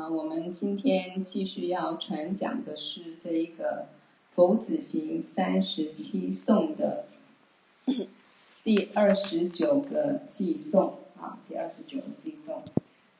[0.00, 3.88] 啊，我们今天继续要传讲的是这一个
[4.34, 7.04] 佛子行三十七颂的
[8.64, 12.62] 第二十九个寄颂啊，第二十九个偈颂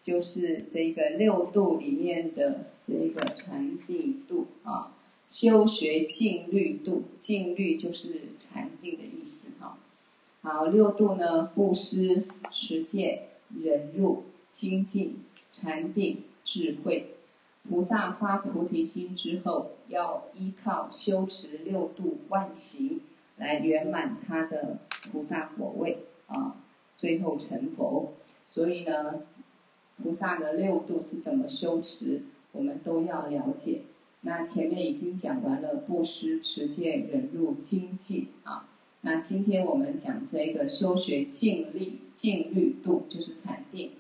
[0.03, 4.97] 就是这个六度里面的这一个禅定度啊，
[5.31, 9.77] 修学静虑度，静虑就是禅定的意思哈。
[10.41, 13.25] 好，六度呢，布施、持戒、
[13.63, 15.19] 忍辱、精进、
[15.53, 16.23] 禅定。
[16.53, 17.15] 智慧，
[17.69, 23.03] 菩萨发菩提心之后，要依靠修持六度万行
[23.37, 24.79] 来圆满他的
[25.13, 26.57] 菩萨果位啊，
[26.97, 28.15] 最后成佛。
[28.47, 29.21] 所以呢，
[30.03, 33.83] 菩萨的六度是怎么修持，我们都要了解。
[34.23, 38.69] 那前面已经讲完了布施、持戒、忍辱、精进啊。
[39.03, 43.93] 那今天我们讲这个修学静力、静虑度，就是禅定。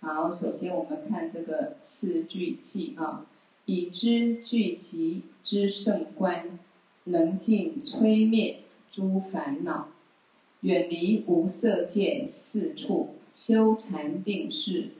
[0.00, 3.26] 好，首先我们看这个四句偈啊，
[3.64, 6.58] 以知聚集之圣观，
[7.04, 9.88] 能尽摧灭诸烦恼，
[10.60, 14.90] 远离无色界四处，修禅定是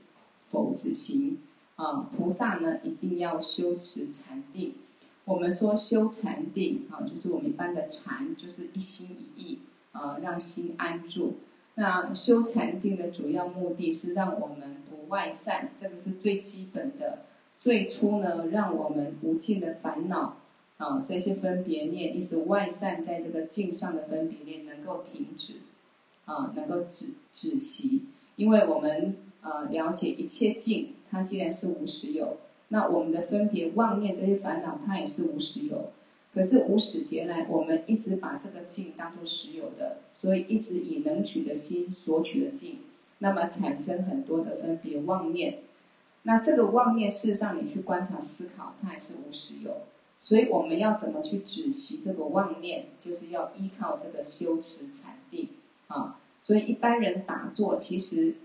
[0.51, 1.37] 佛子行
[1.75, 2.09] 啊。
[2.15, 4.73] 菩萨呢一定要修持禅定。
[5.23, 9.59] 我们说修禅定啊，就是我们一般的禅，就是一心一意
[9.93, 11.37] 啊，让心安住。
[11.75, 14.78] 那修禅定的主要目的是让我们
[15.09, 17.19] 外散，这个是最基本的。
[17.59, 20.37] 最初呢，让我们无尽的烦恼
[20.77, 25.55] 啊，这些分别念一直外散在这个境上的分别念能够停止，
[26.23, 28.03] 啊，能够止止息。
[28.37, 32.37] 因为我们啊了解一切境，它既然是无实有，
[32.69, 35.91] 那我们的分别妄念这些烦恼，它也是无实有。
[36.31, 42.77] 可是无始劫来，我们一直把这个境当作实有的，所以一直以能取的心索取的境，
[43.19, 45.59] 那么产生很多的分别妄念。
[46.23, 49.83] 那这个妄念，事实上你去观察思考，它还是无实有。
[50.19, 55.49] 所以我们要怎么去止息这个妄念，就是要依靠这个修持禅定
[55.87, 56.19] 啊。
[56.39, 58.35] 所以一般人打坐，其实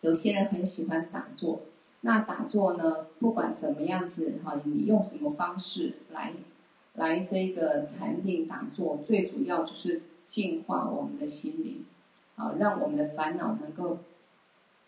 [0.00, 1.60] 有些人很喜欢打坐。
[2.00, 6.32] 那打坐呢，不管怎么样子哈，你用什么方式来。
[6.94, 11.84] 来这个禅定打坐，最主要就是净化我们的心灵，
[12.36, 13.98] 好，让我们的烦恼能够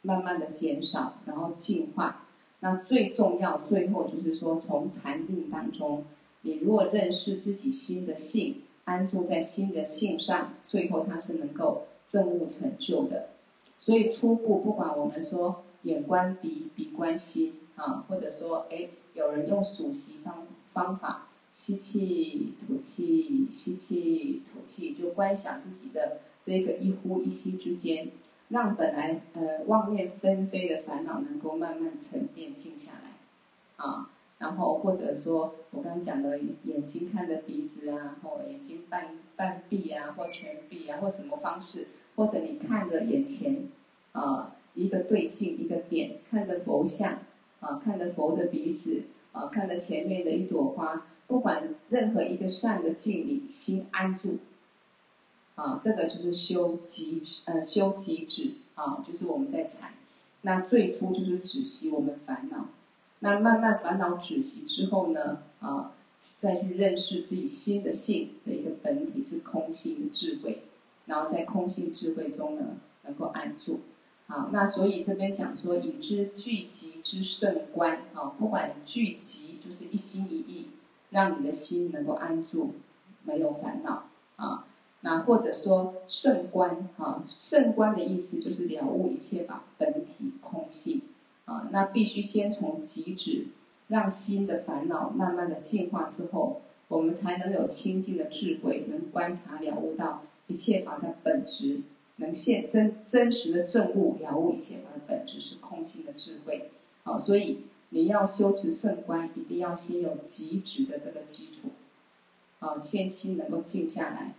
[0.03, 2.26] 慢慢的减少，然后净化。
[2.60, 6.04] 那最重要，最后就是说，从禅定当中，
[6.42, 13.31] 你如果认识自己心的性，安住在心的性上，最后它是能够证悟成就的。
[13.78, 21.25] 所以初步，不管我们说眼观鼻，鼻观心，啊，或者说，哎，有人用数息方方法。
[21.50, 28.09] 吸气，吐气，吸气，吐气，就观想自己的这个一呼一吸之间，
[28.48, 43.69] 让本来呃妄念纷飞的烦恼能够慢慢沉淀静下来，啊，然后或者说我刚刚讲的眼睛看着鼻子啊，或眼睛半半闭啊，或全闭啊，或什么方式，或者你看着眼前
[44.12, 47.19] 啊一个对镜一个点，看着佛像
[47.60, 51.04] 啊，看着佛的鼻子啊，看着前面的一朵花。
[51.26, 54.38] 不管任何一个善的境里，心安住，
[55.58, 59.92] 啊，这个就是修极，呃，修极止啊，就是我们在禅。
[60.42, 62.66] 那最初就是止息我们烦恼，
[63.19, 65.91] 那慢慢烦恼止息之后呢，啊，
[66.36, 70.62] 再去认识自己心的性的一个本体是空性的智慧，
[71.06, 73.80] 然后在空性智慧中呢，能够安住。
[74.28, 80.68] 好，那所以这边讲说，以知聚集之胜观，啊，不管聚集就是一心一意。
[81.10, 82.74] 让你的心能够安住，
[83.24, 84.66] 没有烦恼啊。
[85.00, 91.03] 那或者说圣观啊，圣观的意思就是了悟一切法本体空性
[91.44, 91.69] 啊。
[91.70, 93.47] 那必须先从极止，
[93.88, 101.80] 让心的烦恼慢慢的净化之后，我们才能有清净的智慧，能观察了悟到一切法的本质，
[102.16, 106.71] 能现真真实的证悟了悟一切法的本质是空性的智慧。
[107.03, 107.62] 好，所以。
[107.91, 111.68] 你要修持圣观，一定要先有极止的这个基础，
[112.59, 114.34] 啊，先心能够静下来。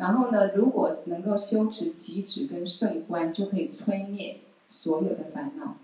[0.00, 5.76] 然后呢，如果能够修持极止跟圣观，就可以摧灭所有的烦恼。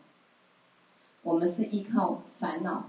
[1.23, 2.87] 我们是依靠烦恼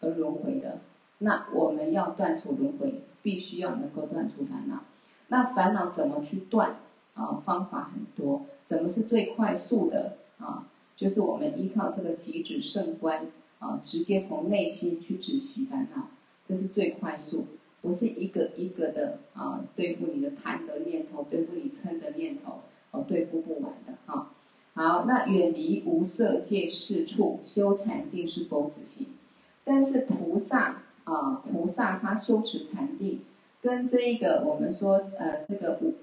[0.00, 0.78] 而轮回的，
[1.18, 4.84] 那我们要断除轮回，必须要能够断除烦恼。
[5.28, 6.76] 那烦恼怎么去断？
[7.12, 8.46] 啊，方法很多。
[8.64, 10.16] 怎么是最快速的？
[10.38, 10.66] 啊，
[10.96, 13.26] 就是我们依靠这个极止圣观。
[13.58, 16.08] 啊，直接从内心去止息烦恼，
[16.48, 17.44] 这是最快速，
[17.82, 22.60] 不是一个一个的啊对付你的贪的念头，对付你嗔的念头，
[22.92, 24.32] 哦、对付不完的哈、啊。
[24.74, 29.08] 好，那远离无色界四处修禅定是佛子行，
[29.64, 33.20] 但是菩萨啊、菩萨他修持禅定，
[33.60, 35.94] 跟这一个我们说呃这个无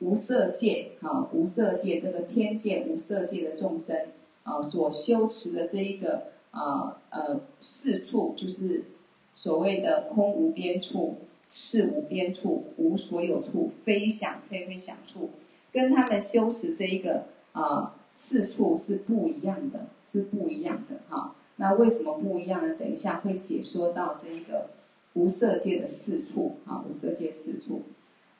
[0.00, 3.96] 无色界啊，无色界这个天界无色界的众生
[4.42, 8.82] 啊、所修持的这一个啊呃，呃四处，就是
[9.32, 11.16] 所谓的空无边处、
[11.52, 15.30] 事无边处、无所有处、非想非非想处，
[15.72, 17.96] 跟他们修持这一个啊。
[18.12, 21.36] 四处是不一样的，是不一样的哈。
[21.56, 22.74] 那为什么不一样呢？
[22.74, 24.70] 等一下会解说到这一个
[25.14, 27.82] 无色界的四处啊，无色界四处。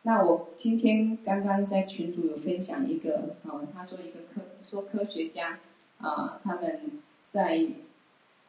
[0.03, 5.61] 那我今天刚刚在群组有分享一个啊，他说一个科说科学家
[5.99, 6.81] 啊，他们
[7.31, 7.69] 在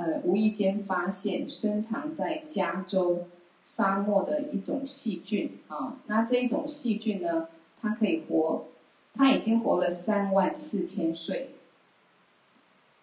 [0.01, 3.27] 呃无意间发现深藏在加州
[3.63, 7.47] 沙漠的一种细菌啊，那这一种细菌呢，
[7.79, 8.65] 它可以活。
[9.13, 11.49] 它已经活了三万四千岁，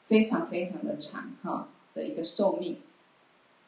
[0.06, 2.78] 非常非常的长哈的一个寿命。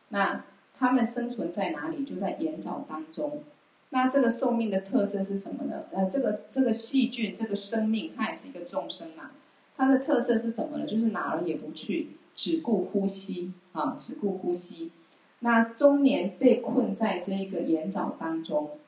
[0.08, 0.42] 那
[0.74, 2.02] 他们生存在哪里？
[2.02, 3.42] 就在岩沼当中。
[3.90, 5.84] 那这个寿命的特色是什么呢？
[5.92, 9.32] 呃，这个这个细菌，这个生命，它也是一个众生嘛。
[9.76, 10.86] 它的特色是什么呢？
[10.86, 12.08] 就是哪儿也不去，
[12.40, 14.92] 只顾呼吸啊，只顾呼吸。
[15.40, 18.78] 那中年被困在这一个盐沼当中，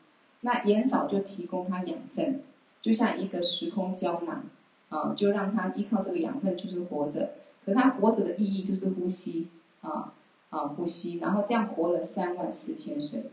[0.40, 2.42] 那盐沼就提供它养分。
[2.80, 4.46] 就像一个时空胶囊，
[4.88, 7.34] 啊，就让他依靠这个养分就是活着。
[7.62, 9.48] 可他活着的意义就是呼吸，
[9.82, 10.14] 啊
[10.48, 13.24] 啊呼吸，然后这样活了三万四千岁。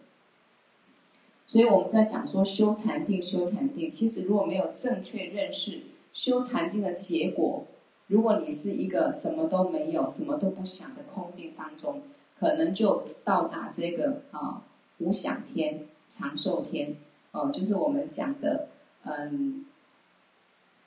[1.45, 7.63] 所以我们在讲说修禅定，修禅定，其实如果没有正确认识修禅定的结果，
[8.09, 12.01] 如果你是一个什么都没有、什么都不想的空定当中，
[12.37, 14.61] 可能就到达这个啊
[14.99, 16.95] 无想天、长寿天，
[17.31, 18.67] 哦、啊，就是我们讲的。
[19.05, 19.65] 嗯，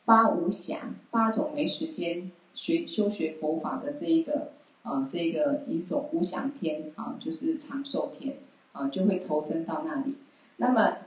[0.04, 4.50] 八无想，八种没时间学修学佛法的这一个
[4.82, 8.36] 啊，这个一种无想天啊，就是长寿天
[8.72, 10.16] 啊，就会投身到那里。
[10.58, 10.98] 那么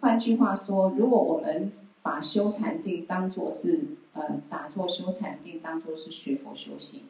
[0.00, 3.80] 换句话说，如果我们把修禅定当作是
[4.12, 7.04] 呃，打坐修禅定当作是学佛修行，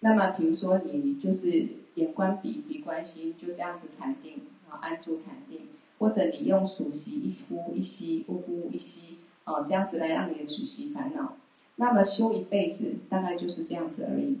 [0.00, 5.60] 那么比如说你就是眼观鼻，鼻观心，就这样子禅定啊，安住禅定。
[5.98, 11.36] 或者你用数息一呼一吸，呜呼一吸，哦，这样子来让你的止息烦恼。
[11.76, 14.38] 那么修一辈子，大概就是这样子而已。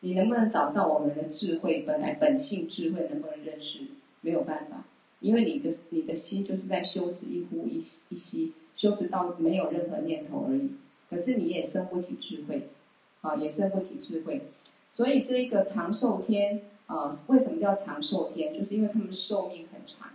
[0.00, 1.84] 你能不能找到我们的智慧？
[1.86, 3.82] 本来本性智慧能不能认识？
[4.22, 4.84] 没有办法，
[5.20, 10.70] 因为你就是你的心就是在修持一呼一吸一吸，修持到没有任何念头而已。
[11.12, 12.70] 可是你也生不起智慧，
[13.20, 14.48] 啊，也生不起智慧。
[14.88, 18.54] 所以这一个长寿天啊，为什么叫长寿天？
[18.54, 20.08] 就是因为他们寿命很长。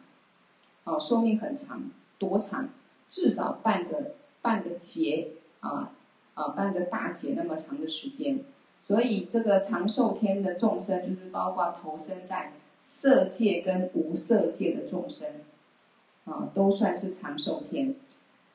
[0.85, 2.69] 哦，寿命很长，多长？
[3.07, 5.93] 至少半个半个劫啊
[6.33, 8.39] 啊，半个大劫那么长的时间。
[8.81, 12.53] 所以这个长寿天的众生，就是包括投身在
[12.83, 15.27] 色界跟无色界的众生，
[16.25, 17.95] 啊，都算是长寿天。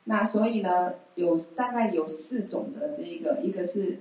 [0.04, 4.00] 那所以呢，有大概有四种的这一个，一个是，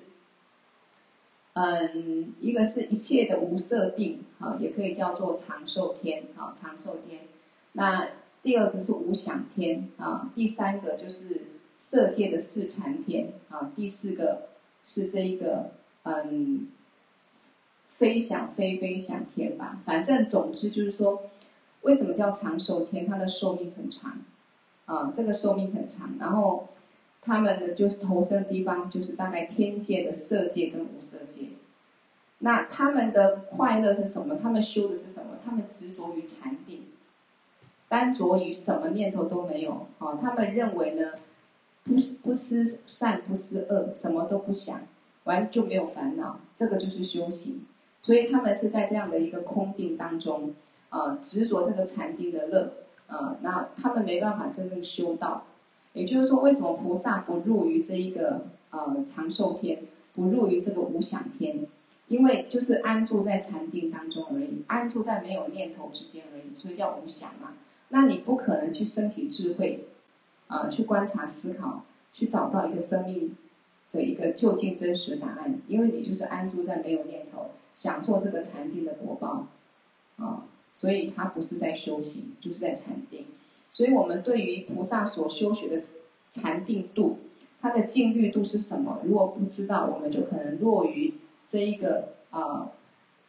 [1.53, 7.21] 嗯，一个是一切的无色定，啊，也可以叫做长寿天，啊，长寿天。
[7.73, 8.09] 那
[8.41, 11.41] 第二个是无想天啊，第三个就是
[11.77, 14.49] 色界的四禅天啊，第四个
[14.81, 15.71] 是这一个
[16.03, 16.67] 嗯，
[17.87, 19.79] 非想非非想天吧。
[19.85, 21.29] 反正总之就是说，
[21.81, 23.05] 为什么叫长寿天？
[23.05, 24.19] 它的寿命很长
[24.91, 26.15] 啊，这个寿命很长。
[26.19, 26.67] 然后
[27.21, 31.43] 他们的就是投生的地方，就是大概天界的色界跟无色界。
[32.39, 34.35] 那他们的快乐是什么？
[34.35, 35.37] 他们修的是什么？
[35.45, 36.83] 他们执着于禅定。
[37.87, 41.11] 单着于什么念头都没有，啊，他们认为呢，
[41.83, 41.93] 不
[42.23, 44.81] 不思善不思恶，什么都不想，
[45.25, 47.65] 完就没有烦恼，这个就是修行。
[47.99, 50.53] 所以他们是在这样的一个空定当中，
[50.87, 52.71] 啊，执着这个禅定的乐，
[53.11, 55.43] 啊，那他们没办法真正修道。
[55.93, 61.67] 也就是说，为什么菩萨不入于这一个呃长寿天，不入于这个无想天？
[62.07, 67.53] 因为就是安住在禅定当中而已，安住在没有念头之间而已，所以叫无想嘛。
[67.89, 69.85] 那你不可能去升起智慧，
[70.47, 73.35] 啊，去观察思考，去找到一个生命
[73.91, 79.47] 的一个究竟真实答案，因为你就是安住在没有念头，享受这个禅定的果报，
[80.17, 83.25] 啊，所以他不是在修行，就是在禅定。
[83.71, 85.81] 所以我们对于菩萨所修学的
[86.29, 87.17] 禅定度，
[87.61, 89.01] 它的静虑度是什么？
[89.05, 91.13] 如果不知道，我们就可能落于
[91.47, 92.71] 这一个啊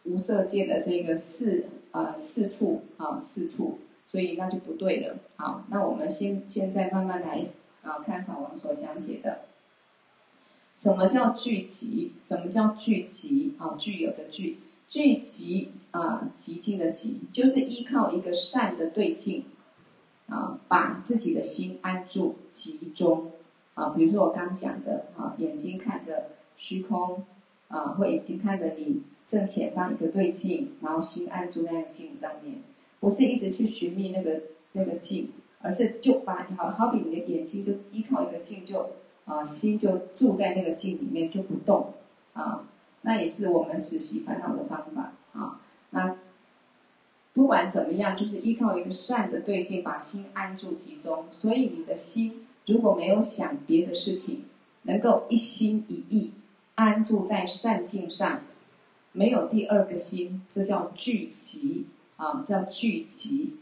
[0.05, 3.79] 无色界的这个四啊四处啊四处。
[4.09, 5.17] 所以那就不对了。
[5.37, 7.47] 好，那我们先现在慢慢来
[7.83, 9.41] 啊，看法王所讲解的。
[10.75, 12.13] 什么叫聚集？
[12.21, 13.55] 什么叫聚集？
[13.59, 14.59] 啊，具有的聚，
[14.93, 19.47] 聚集啊，极静的极，就是依靠一个善的对境，
[20.29, 23.31] 啊，把自己的心安住集中。
[23.73, 27.25] 啊，比如说我刚讲的，啊，眼睛看着虚空，
[27.69, 32.63] 啊，或眼睛看着你正前方一个对境，然后心安住在那个境上面，
[33.01, 35.31] 不是一直去寻觅那个那个境，
[35.63, 38.91] 而是就把好好比你的眼睛就依靠一个境就。
[39.25, 41.95] 啊，心就住在那个境里面就不动，
[42.35, 42.69] 啊，
[43.03, 45.61] 那也是我们止息烦恼的方法啊。
[45.91, 46.17] 那
[47.33, 51.27] 不管怎么样，就是依靠一个善的对境，把心安住集中。
[51.31, 54.45] 所以你的心如果没有想别的事情，
[54.83, 56.33] 能够一心一意
[56.75, 58.41] 安住在善境上，
[59.13, 63.57] 没有第二个心，这叫聚集啊，叫聚集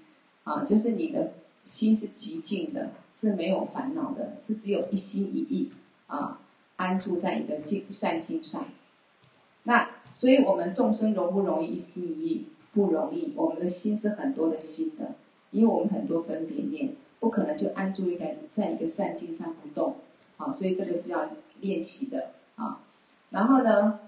[0.45, 1.35] 啊，就是你的。
[1.63, 5.71] 心是极静的，是没有烦恼的，是只有一心一意
[6.07, 6.41] 啊，
[6.77, 8.65] 安住在一个静善心上。
[9.65, 12.49] 那所以，我们众生容不容易一心一意？
[12.73, 13.33] 不容易。
[13.37, 15.13] 我们的心是很多的心的，
[15.51, 19.97] 因为我们很多分别念，不可能就安住一个在一个善境上不动。
[20.37, 21.29] 啊，所以这个是要
[21.61, 22.81] 练习的啊。
[23.31, 24.01] 然后呢，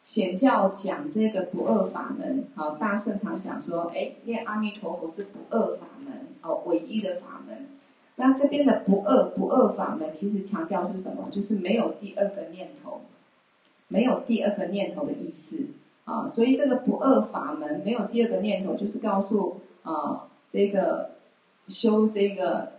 [0.00, 6.26] 显教讲这个不二法门，好，大圣常讲说，哎，念阿弥陀佛是不二法门。
[6.42, 7.66] 哦，唯一的法门。
[8.16, 11.28] 那这边的不二不二法门，其实强调是什么？
[11.30, 13.00] 就是没有第二个念头，
[13.88, 15.66] 没有第二个念头的意思
[16.04, 16.26] 啊。
[16.26, 21.10] 所以这个不二法门没有第二个念头，就是告诉啊，这个
[21.68, 22.72] 修这个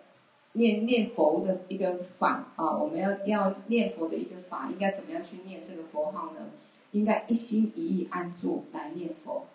[0.54, 6.48] 念念佛的一个法啊，我们要要念佛的一个法，应该怎么样去念这个佛号呢？
[6.92, 9.46] 应该一心一意安住来念佛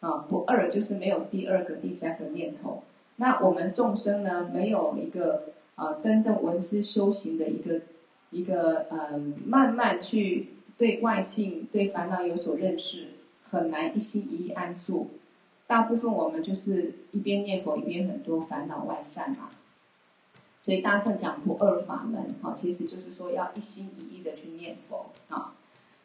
[0.00, 0.26] 啊。
[0.28, 2.82] 不二就是没有第二个、第三个念头。
[3.16, 5.42] 那我们众生呢，没有一个
[5.74, 7.80] 啊、真正闻思修行的一个
[8.30, 13.08] 一个嗯、慢慢去对外境、对烦恼有所认识，
[13.50, 15.10] 很难一心一意安住。
[15.66, 19.50] 大部分我们就是一边念佛一边很多烦恼外散嘛。
[20.60, 25.54] 所以大圣讲不二法门，哈，其实就是说要一心一意的去念佛啊。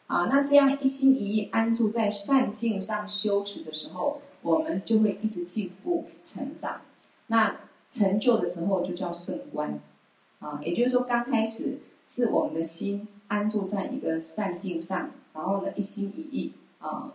[0.07, 6.81] 啊，那这样一心一意安住在善境上修持的时候，我们就会一直进步成长。
[7.27, 7.57] 那
[7.91, 9.79] 成就的时候就叫圣观，
[10.39, 17.11] 啊，也就是说刚开始是我们的心安住在一个善境上，然后呢一心一意啊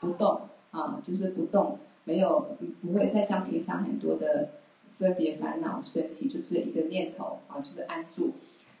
[0.00, 4.48] 不动啊，就是不动，没有不会再像平常很多的
[4.98, 8.32] 分别烦恼升起，就只有一个念头啊，就是安住。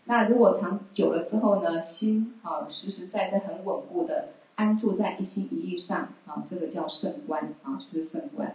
[0.04, 8.54] 那如果长久了之后呢，心啊实实在在很稳固的安住在一心一意上啊，这个叫圣观啊，就是圣观。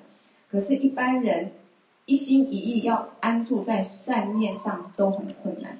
[0.50, 1.52] 可是，一般人。
[2.06, 5.78] 一心一意要安住在善念上都很困难，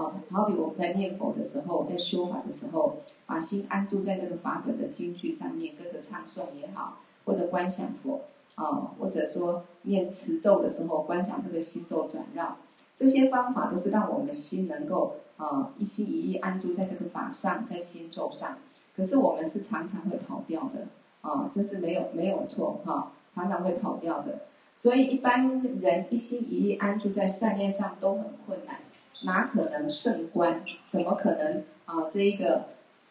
[0.00, 8.22] 啊，好比我们在念佛的时候，在修法的时候，把心安住在那个法本的经句上面，跟着唱诵也好，或者观想佛，
[8.54, 12.56] 啊，或者说念持咒的时候，观想这个心咒转绕，
[12.96, 18.56] 这些方法都是让我们心能够啊一心一意安住在这个法上，在心咒上。
[18.96, 20.86] 可是我们是常常会跑掉的，
[21.20, 24.40] 啊，这是没有没有错哈，常常会跑掉的。
[24.74, 28.76] 所以一般人一心一意安住在善念上都很困难，
[29.22, 30.62] 哪可能胜观？
[30.88, 32.08] 怎么可能啊？
[32.10, 32.66] 这一个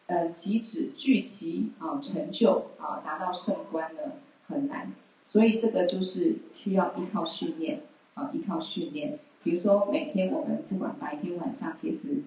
[0.06, 4.00] 呃，集止聚集啊，成就啊，达到胜观呢？
[4.48, 4.92] 很难。
[5.24, 7.82] 所以这个就是需要依靠训练
[8.14, 9.18] 啊，依靠训练。
[9.42, 12.22] 比如说每天我们不管白天晚上，其实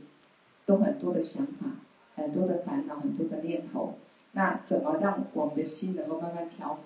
[0.65, 1.67] 都很多的想法，
[2.15, 3.95] 很多的烦恼，很多的念头。
[4.31, 6.81] 那怎么让我们的心能够慢慢调伏，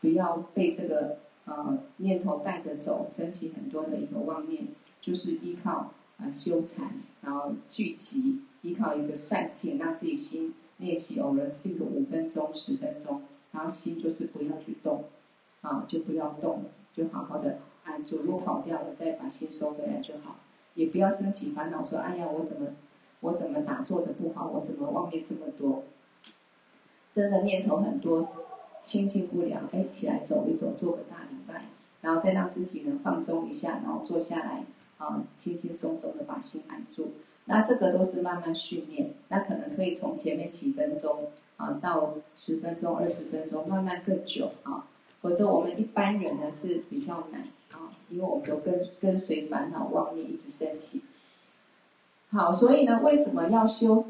[0.00, 1.18] 不要被这个。
[1.48, 4.66] 呃，念头带着走，升起很多的一个妄念，
[5.00, 6.92] 就是依靠啊、修禅，
[7.22, 15.04] 然后聚集，依靠一个善境，让自己心练习偶尔静个五分钟、十分钟，然后心就是不要去动，
[15.60, 18.20] 啊，就不要动，就好好的安住。
[18.22, 20.36] 如果跑掉了，再把心收回来就好，
[20.74, 22.68] 也不要升起烦恼，说哎呀，我怎么
[23.20, 25.84] 我怎么打坐的不好，我怎么妄念这么多，
[27.10, 28.28] 真的念头很多。
[28.78, 31.64] 清静不了，哎，起来走一走，做个大礼拜，
[32.02, 34.66] 然后再让自己呢放松一下，然后坐下来，
[34.98, 37.12] 啊，轻轻松松的把心安住。
[37.46, 44.88] 那这个都是慢慢训练，那可能可以从前面几分钟啊，到十分钟、二十分钟，慢慢更久啊。
[45.20, 51.02] 否则我们一般人呢是比较难啊，因为我们都跟跟随烦恼妄念一直升起。
[52.30, 54.04] 好，所以呢，为什么要修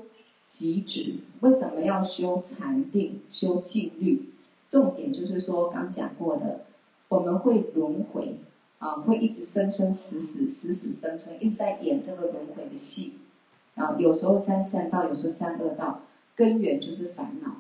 [0.47, 1.17] 集止？
[1.41, 3.21] 为什么要修禅定？
[3.29, 4.31] 修静律？
[4.69, 6.65] 重点就是说，刚讲过的，
[7.09, 8.39] 我们会轮回
[8.87, 13.15] 啊，会一直生生死死、死死生生，一直在演这个轮回的戏
[13.75, 16.03] 啊，有时候三善道，有时候三恶道，
[16.37, 17.57] 根源就是烦恼。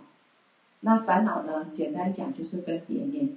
[0.81, 3.37] 那烦恼呢，简单讲就是分别念。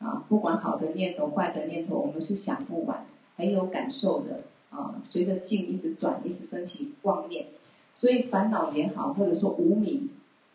[0.00, 4.40] 啊，不管好的念头、坏的念头，我们是想不完，很有感受的
[4.70, 4.96] 啊。
[5.04, 7.46] 随着境一直转，一直升起妄念，
[7.94, 10.10] 所以烦恼也好，或者说无明，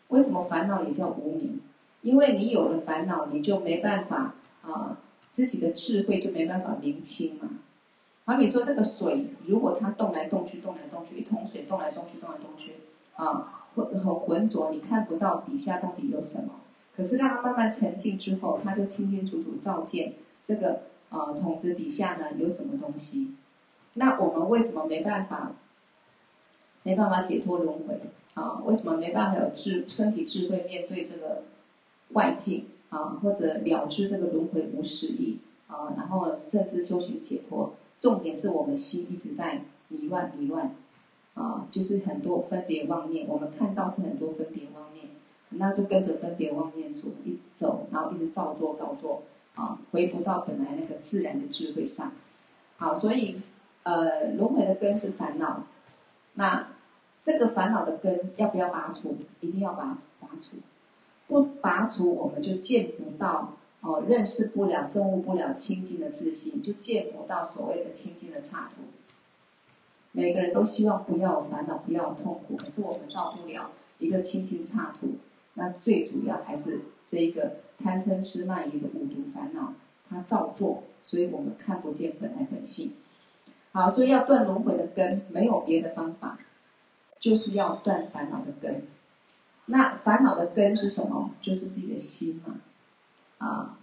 [0.08, 1.60] 为什么烦恼也叫无明？
[2.02, 4.98] 因为你有了烦恼，你就没办法啊，
[5.32, 7.48] 自己的智慧就没办法明清嘛。
[8.24, 12.74] 好比说这个水，如果它动来动去，动来动去，一桶水动来动去，动来动去，
[13.14, 16.60] 啊，很很浑浊，你看不到底下到底有什么。
[16.96, 23.34] 可是让它慢慢沉静之后，它就清清楚楚照见这个呃桶子底下呢有什么东西。
[23.94, 25.52] 那我们为什么没办法
[26.82, 28.00] 没办法解脱轮回
[28.34, 28.60] 啊？
[28.64, 31.42] 为什么没办法有智身体智慧面对这个
[32.10, 33.18] 外境啊？
[33.22, 35.94] 或者了知这个轮回无实义啊？
[35.96, 40.74] 然后甚至修行解脱，重点是我们心一直在迷乱迷乱
[41.34, 43.26] 啊，就是很多分别妄念。
[43.26, 45.06] 我们看到是很多分别妄念。
[45.52, 49.22] 那就跟着分别妄念走一走，然后一直照做照做，
[49.56, 52.12] 啊，回不到本来那个自然的智慧上。
[52.76, 53.40] 好，所以
[53.82, 55.64] 呃，轮回的根是烦恼。
[56.34, 56.68] 那
[57.20, 59.16] 这个烦恼的根要不要拔除？
[59.40, 60.58] 一定要把拔除。
[61.30, 68.82] 不拔除，我们就见不到哦，认识不了、证悟不了清净的自信，就见不到所谓的清净的刹土。
[70.10, 73.70] 每个人都希望不要有烦恼，不要有痛苦，可是我们到不了
[74.00, 75.12] 一个清净刹土。
[75.54, 79.72] 那最主要还是这一个贪嗔痴慢疑的五毒烦恼，
[80.08, 82.94] 它造作，所以我们看不见本来本性。
[83.70, 86.40] 好，所以要断轮回的根，没有别的方法，
[87.20, 88.82] 就是要断烦恼的根。
[89.70, 91.30] 那烦恼的根是什么？
[91.40, 92.56] 就是自己的心嘛。
[93.38, 93.78] 啊，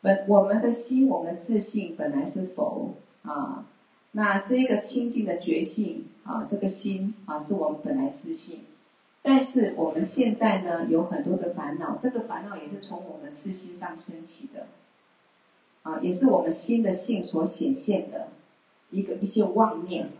[0.00, 3.64] 本我们的心，我们的自信本来是佛啊。
[4.12, 8.64] 那这个清净的觉性啊，这个心啊，是我们本来自信。
[9.22, 14.66] 但是我们现在呢，有很多的烦恼，这个烦恼也是从我们自心上升起的，
[15.82, 18.28] 啊，也是我们心的性所显现的
[18.90, 20.10] 一个一些妄念，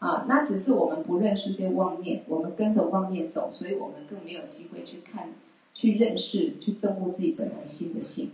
[0.00, 5.28] 啊，那只是我们不认识这些妄念，我们跟着妄念走，所以我们更没有机会去看、
[5.72, 8.32] 去认识、去证悟自己本来心的性。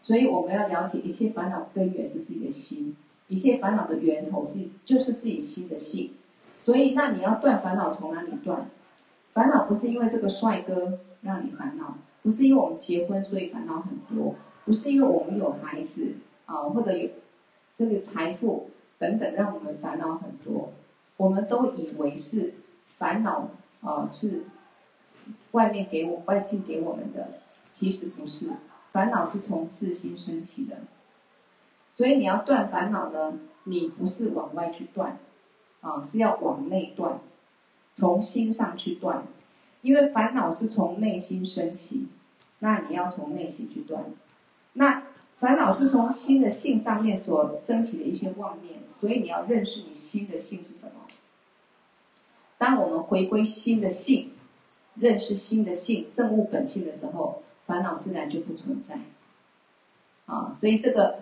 [0.00, 2.96] 所以我们要了解，一切烦恼根源是自己的心，
[3.28, 6.12] 一切烦恼的源头是就是自己心的性。
[6.58, 8.68] 所以，那你要断烦恼，从哪里断？
[9.32, 14.34] 烦恼不是因为这个帅哥让你烦恼，不是因为我们结婚所以烦恼很多，
[14.66, 17.08] 不是因为我们有孩子啊，或者有
[17.74, 18.68] 这个财富
[19.00, 20.72] 等等让我们烦恼很多。
[21.16, 22.54] 我们都以为是
[22.96, 23.48] 烦恼
[23.80, 24.44] 啊，是
[25.50, 27.30] 外面给我外境给我们的，
[27.70, 28.50] 其实不是，
[28.92, 30.76] 烦恼是从自心升起的。
[31.94, 33.34] 所以你要断烦恼呢，
[33.64, 35.18] 你不是往外去断，
[35.80, 37.18] 啊，是要往内断。
[37.92, 39.24] 从心上去断，
[39.82, 42.06] 因为烦恼是从内心升起，
[42.60, 44.04] 那你要从内心去断。
[44.74, 45.02] 那
[45.40, 50.92] 烦恼是从心的性上面所升起的一些妄念，所以你要认识你心的性是什么。
[52.58, 54.32] 当我们回归心的性，
[54.96, 58.98] 认识心的性，证悟本性的时候，烦恼自然就不存在。
[60.26, 61.20] 啊，所以这个，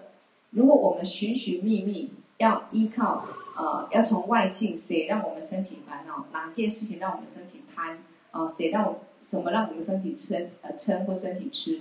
[0.50, 3.24] 如果我们寻寻觅觅，要依靠。
[3.54, 6.26] 啊、呃，要从外境，谁让我们升起烦恼？
[6.32, 7.98] 哪件事情让我们身体贪？
[8.30, 10.48] 啊、谁让我什么让我们身体嗔？
[10.62, 11.80] 呃，嗔或身体痴？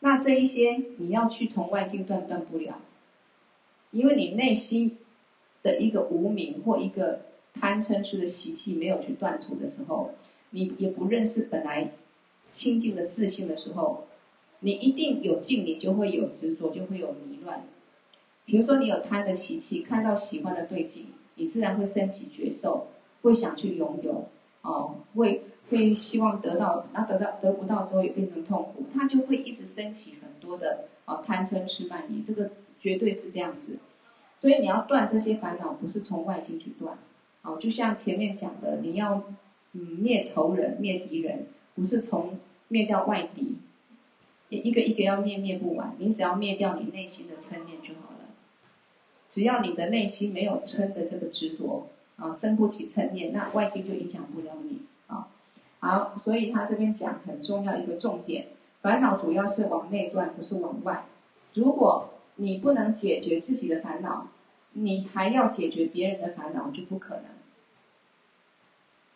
[0.00, 2.80] 那这一些你要去从外境断，断不了，
[3.90, 4.98] 因为你内心
[5.62, 7.20] 的一个无明或一个
[7.54, 10.12] 贪嗔痴的习气没有去断除的时候，
[10.50, 11.92] 你也不认识本来
[12.50, 14.06] 清净的自性的时候，
[14.60, 17.66] 你一定有境，你就会有执着，就会有迷乱。
[18.46, 22.88] 比如说，你有贪的习气，看到喜欢的对境，你自然会升起觉受，
[23.22, 24.28] 会想去拥有，
[24.62, 33.78] 哦，会会希望得到，那得到得不到之后也变成痛苦，它就会一直升起很多的啊贪嗔痴慢疑，这个绝对是这样子。
[34.34, 36.98] 所以你要断这些烦恼，不是从外境去断，
[37.42, 39.22] 哦，就像前面讲的，你要
[39.72, 43.58] 嗯灭仇人、灭敌人，不是从灭掉外敌，
[44.48, 48.30] 一个一个要灭灭不完，你只要灭掉你内心的嗔念就好了。
[49.28, 54.80] 只要你的内心没有嗔的这个执着啊，生不起嗔念，那外境就影响不了你。
[55.80, 58.48] 好，所以他这边讲很重要一个重点，
[58.82, 61.06] 烦恼主要是往内断，不是往外。
[61.54, 64.28] 如果你不能解决自己的烦恼，
[64.72, 67.24] 你还要解决别人的烦恼，就不可能。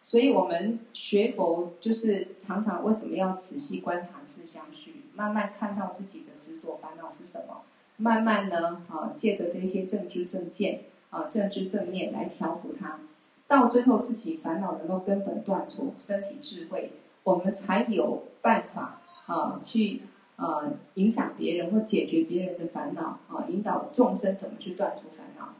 [0.02, 7.62] 所以我们学佛就是常常为什么要仔细观察自相续，慢慢看到自己的执着烦恼是什么。
[7.96, 12.98] 慢慢呢，啊，借着这些正知正见，啊，正知正念来调伏它，
[13.46, 20.02] 到最后自己烦恼能够根本断除，身体智慧，我们才有办法啊去
[20.36, 25.54] 啊影响别人或解决别人的烦恼啊，引导众生怎么去断除烦恼。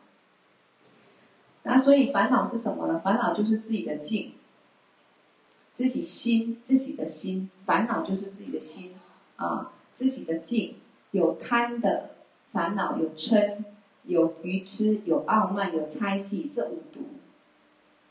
[1.65, 3.01] 那所以烦恼是什么呢？
[3.05, 4.33] 烦恼就是自己的境，
[5.73, 8.95] 自己心，自己的心，烦恼就是自己的心
[9.37, 10.77] 啊，自己的境，
[11.11, 12.11] 有贪的
[12.51, 13.59] 烦恼，有嗔。
[14.07, 16.83] 有愚痴，有傲慢，有猜忌，这五，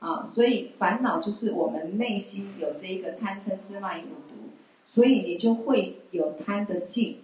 [0.04, 4.50] 啊，所以烦恼就是我们内心有这一个贪嗔痴慢疑五毒，
[4.86, 7.20] 所以你就会有贪的境，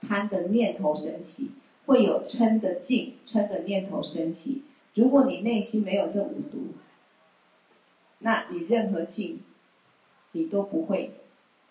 [0.00, 1.50] 贪的念头升起，
[1.84, 4.62] 会有嗔的境，嗔的念头升起。
[4.94, 6.68] 如果你内心没有这五毒，
[8.20, 9.40] 那你任何境，
[10.32, 11.10] 你都不会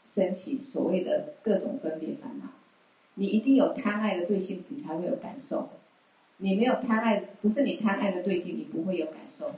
[0.05, 2.51] 升起所谓的各种分别烦恼。
[3.15, 5.69] 你一定有贪爱的对境，你才会有感受。
[6.37, 9.51] 你没有贪爱，不是你贪爱的对境，你不会有感受。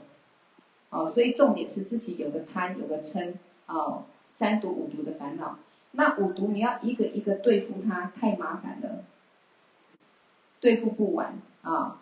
[0.90, 3.34] 哦，所以重点是自己有个贪，有个嗔，
[3.66, 5.58] 哦，三毒五毒的烦恼。
[5.92, 9.04] 那五毒你要一个一个对付它，太麻烦了，
[10.60, 12.00] 对付不完啊，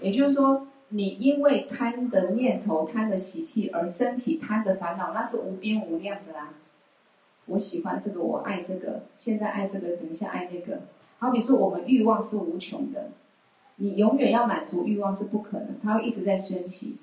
[0.00, 6.54] 也就是说，你因为贪的念头、贪的习气而升起贪的烦恼，那是无边无量的啊。
[7.46, 10.82] 我喜欢这个，我爱这个，现在爱这个，等一下爱那个。
[11.18, 13.10] 好比说，我们欲望是无穷的。
[13.76, 16.96] 你永远要满足欲望是不可能，它会一直在升起。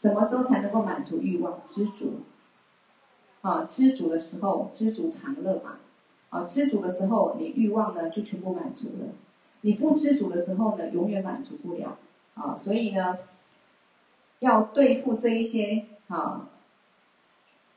[0.00, 1.60] 什么时候才能够满足欲望？
[1.66, 2.20] 知足。
[3.42, 5.76] 啊，知足的时候，知足常乐嘛。
[6.30, 9.08] 啊，知足的时候，你欲望呢就全部满足了。
[9.60, 11.98] 你不知足的时候呢，永远满足不了。
[12.32, 13.18] 啊，所以呢，
[14.38, 16.48] 要对付这一些啊，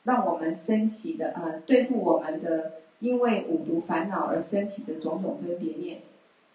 [0.04, 6.04] 让我们升起的呃，对付我们的因为五毒烦恼而升起的种种分别念。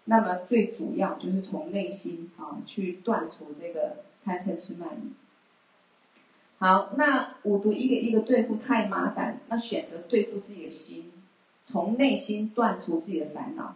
[0.05, 5.11] 那么最主要就是从内心啊去断除这个贪嗔痴慢疑。
[6.59, 11.11] 好，那五毒一个一个对付太麻烦，那选择对付自己的心，
[11.63, 13.75] 从内心断除自己的烦恼。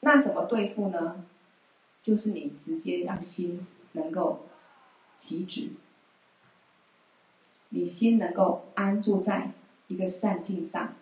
[0.00, 1.24] 那怎么对付呢？
[2.00, 4.46] 就是你直接让心能够
[5.18, 5.70] 极止，
[7.68, 9.52] 你心能够安住在
[9.88, 10.94] 一个善境上，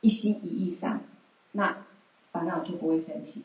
[0.00, 1.00] 一心一意上，
[1.52, 1.84] 那。
[2.32, 3.44] 烦恼就不会生气，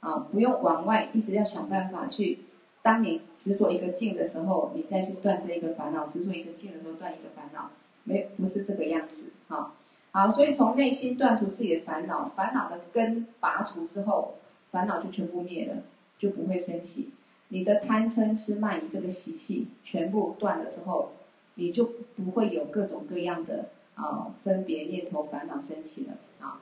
[0.00, 2.40] 啊，不用往外一直要想办法去。
[2.82, 7.70] 当你执着一个境的时候，你再去断这一个烦恼；执着一个境的时候，断一个烦恼，
[8.04, 9.72] 没不是这个样子，哈。
[10.10, 14.34] 好，所以从内心断除自己的烦恼，烦恼的根拔除之后，
[14.70, 15.82] 烦恼就全部灭了，
[16.18, 17.10] 就不会生气。
[17.48, 21.12] 你的贪嗔痴慢疑这个习气全部断了之后，
[21.54, 26.60] 你就不会有各种各样的啊分别念头烦恼升起了啊。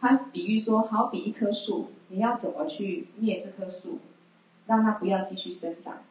[0.00, 3.98] 他比喻说，好比一棵树，你要怎么去灭这棵树，
[4.66, 6.02] 让它不要继续生长？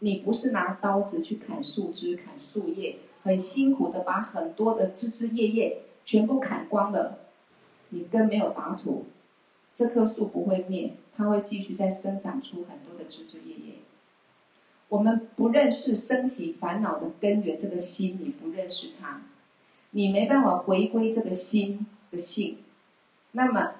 [0.00, 7.18] 你不是拿刀子去砍树枝、砍树叶，很辛苦的把很多的枝枝叶叶全部砍光了，
[7.88, 9.06] 你根没有拔除，
[9.74, 13.74] 这棵树不会灭，它会继续再生长出很多的枝枝叶叶。
[14.88, 19.22] 我们不认识升起烦恼的根源，这个心你不认识它，
[19.90, 22.58] 你没办法回归这个心的性。
[23.32, 23.72] 那么，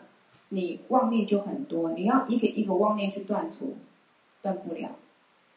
[0.51, 3.77] 你妄念就很多，你要一个一个妄念去断除，
[4.49, 4.97] 断不了，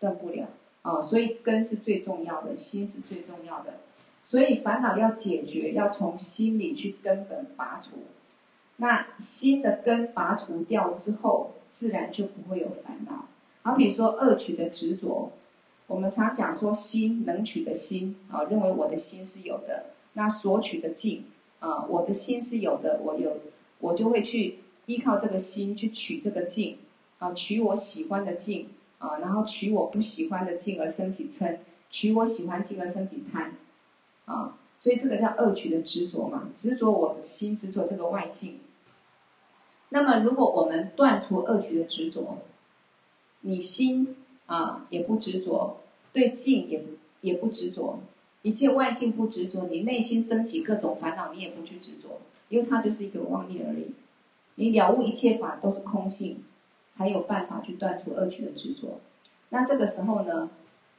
[0.02, 0.48] 断不了
[0.82, 3.76] 啊、所以根是最重要的，心是最重要的。
[4.22, 8.00] 所以烦恼要解决，要从心里去根本拔除。
[8.78, 13.28] 那心的根拔除掉之后，自然就不会有烦恼。
[13.62, 15.32] 好，比说恶取的执着，
[15.88, 21.26] 我们常讲说心能取的心啊、认为我的心是有的，那所取的境
[21.60, 23.38] 啊，我的心是有的，我有。
[23.80, 26.78] 我就会去依靠这个心去取这个境，
[27.20, 28.70] 啊，取我喜欢的境，
[29.02, 31.58] 啊，然后取我不喜欢的进而生起嗔，
[31.90, 33.56] 取我喜欢进而生起贪，
[34.26, 38.60] 啊，所以这个叫恶取的执着嘛，执着我的心，执着这个外境。
[39.90, 42.38] 那么，如果我们断除恶取的执着，
[43.42, 45.82] 你心啊也不执着，
[46.14, 46.86] 对境也
[47.22, 48.00] 也不执着，
[48.44, 52.22] 一切外境不执着，你内心升起各种烦恼，你也不去执着。
[52.50, 53.92] 因为它就是一个妄念而已，
[54.56, 56.44] 你了悟一切法都是空性，
[56.98, 59.00] 才有办法去断除恶取的执着。
[59.50, 60.50] 那这个时候呢，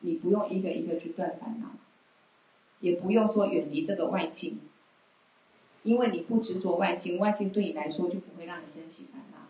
[0.01, 1.69] 你不用一个一个去断烦恼，
[2.81, 4.61] 也不用说远离这个外境，
[5.83, 9.49] 因为你不执着外境，外境对你来说就不会让你升起烦恼。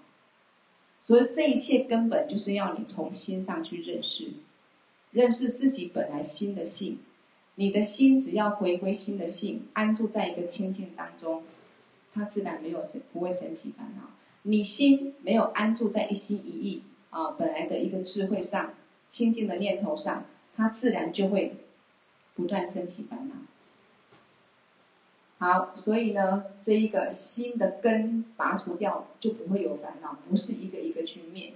[1.01, 4.35] 所以这一切根本就是要你从心上去认识，
[5.11, 6.99] 认识自己本来心的性。
[7.57, 11.43] 你的心只要回归心的性，安住在一个清净当中。
[12.15, 14.12] 他自然没有不会生起烦恼。
[14.43, 18.75] 你心没有安住在一心一意啊，本来的一个智慧上，
[19.09, 20.25] 清净的念头上，
[20.57, 21.55] 它自然就会
[22.35, 23.35] 不断升起烦恼。
[25.39, 31.53] 好，所以呢，这一个心的根拔除掉，就不会有烦恼，不是一个一个去灭。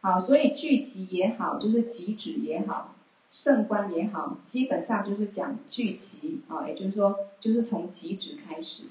[0.00, 2.94] 好，所以聚集也好，就是集止也好，
[3.30, 8.84] 胜观也好，基本上就是讲聚集啊，也就是说，就是从集止开始。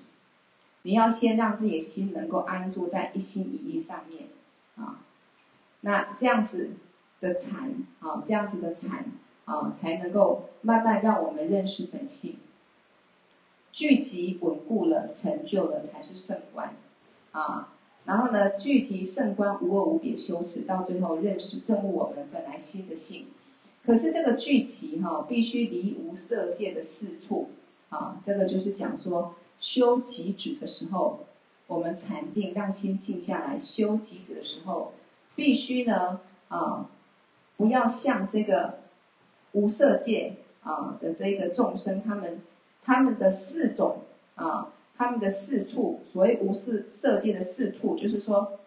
[0.83, 4.27] 你要先让自己的心能够安住在一心一意上面
[4.77, 5.01] 啊，
[5.81, 6.71] 那这样子
[7.19, 9.05] 的禅啊，这样子的禅
[9.45, 12.37] 啊，才能够慢慢让我们认识本性。
[13.71, 16.75] 聚集稳固了，成就了，才是圣观，
[17.31, 17.73] 啊，
[18.05, 23.27] 然后呢，聚集圣观无二无别修持，到最后认识证悟我们本来心的性。
[23.85, 27.51] 可是这个聚集哈、必须离无色界的四处，
[27.89, 31.25] 啊，这个就是讲说修集止的时候，
[31.67, 34.93] 我们禅定让心静下来，修集止的时候，
[35.35, 36.89] 必须呢，啊，
[37.57, 38.79] 不要像这个
[39.51, 42.41] 无色界啊的这个众生他们。
[42.81, 44.01] 他们的四种
[44.33, 48.57] 啊，他们的四处，所谓无色色界的四处，就是说，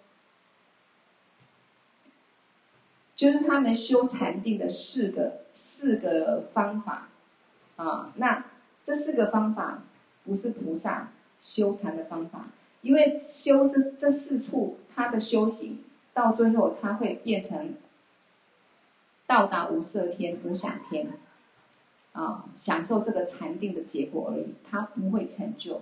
[3.17, 7.09] 就是他们修禅定的四个四个方法
[7.75, 8.13] 啊。
[8.17, 8.45] 那
[8.85, 9.83] 这四个方法
[10.25, 12.49] 不是菩萨修禅的方法，
[12.83, 15.83] 因为修这这四处，他的修行
[16.15, 17.75] 到最后，他会变成
[19.27, 21.09] 到达无色天、无想天。
[22.13, 25.81] 啊，享受这个禅定的结果而已，他不会成就，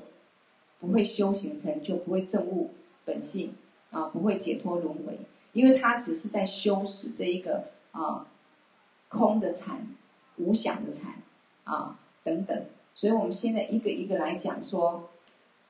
[0.78, 2.70] 不会修行成就，不会证悟
[3.04, 3.52] 本性，
[3.90, 5.18] 啊，不会解脱轮回，
[5.52, 8.28] 因为他只是在修持这一个啊
[9.08, 9.88] 空的禅、
[10.36, 11.14] 无想的禅
[11.64, 12.64] 啊等等。
[13.00, 15.08] 所以我们现在一个一个来讲说，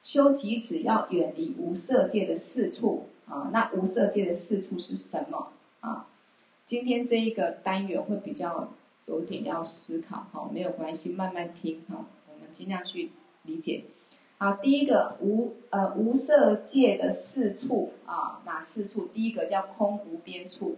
[0.02, 6.08] 修集止要远离无色界的四处啊，那无色界的四处是什么啊？
[6.66, 8.72] 今天这一个单元会比较。
[9.06, 13.10] 有点要思考哈，没有关系，慢慢听哈，我们尽量去
[13.42, 13.82] 理解。
[14.38, 19.08] 好，第一个无呃无色界的四处啊，哪四处？
[19.12, 20.76] 第一个叫空无边处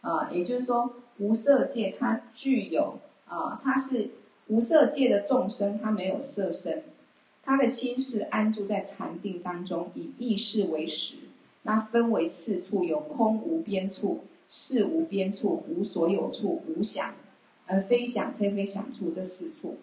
[0.00, 4.10] 啊，也就是说无色界它具有啊，它是
[4.48, 6.84] 无色界的众生，他没有色身，
[7.42, 11.14] 他的心是安住在禅定当中，以意识为识，
[11.62, 17.14] 那分为四处，有空无边处、识无边处、无所有处、无想。
[17.70, 19.76] 而非想非非想处这四处，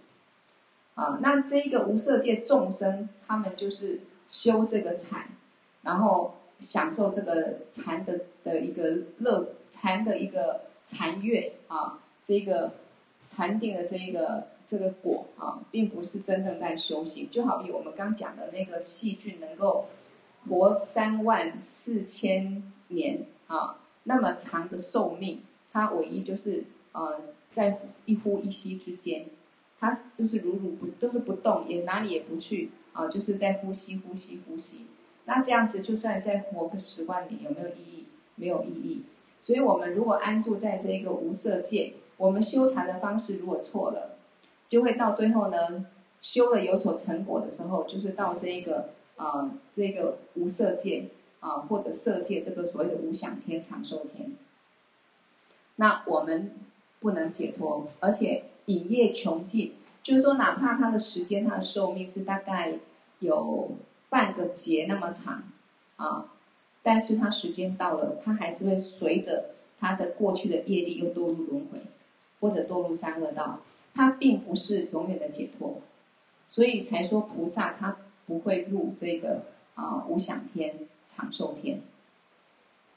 [0.95, 5.27] 啊，那这一个无色界众生，他们就是修这个禅，
[5.83, 12.71] 然后享受这个禅的的一个乐，禅的一个禅悦啊，这个
[13.27, 17.29] 禅定的这一个这个果啊，并不是真正在修行。
[17.29, 19.85] 就好比我们刚讲的那个细菌能够
[20.49, 27.19] 活三万四千年啊，那么长的寿命，它唯一就是呃。
[27.55, 29.27] 在一呼一吸之间，
[29.79, 34.87] 它就是如如不都是不动，也哪里也不去啊，就是在呼吸呼吸呼吸。
[35.23, 38.05] 那这样子就算再活个十万年，有没有意义？
[38.35, 39.03] 没有意义。
[39.41, 44.14] 所以我们如果安住在这个无色界，我们修禅的方式如果错了，
[44.67, 45.85] 就会到最后呢，
[46.21, 51.05] 修了有所成果的时候，就是到这一个啊这个无色界
[51.39, 54.33] 啊或者色界这个所谓的无想天、长寿天。
[55.77, 56.51] 那我们。
[57.01, 62.79] 不能解脱，而且影业穷尽，就是说，哪怕他的时间，他的寿命是大概
[63.19, 63.69] 有
[64.09, 65.43] 半个劫那么长，
[65.97, 66.25] 啊，
[66.81, 71.79] 但是他时间到了，他还是会随着他的过去的业力又堕入轮回，
[72.39, 73.59] 或者堕入三恶道，
[73.95, 75.81] 他并不是永远的解脱，
[76.47, 80.75] 所以才说菩萨他不会入这个啊无想天、
[81.07, 81.81] 长寿天。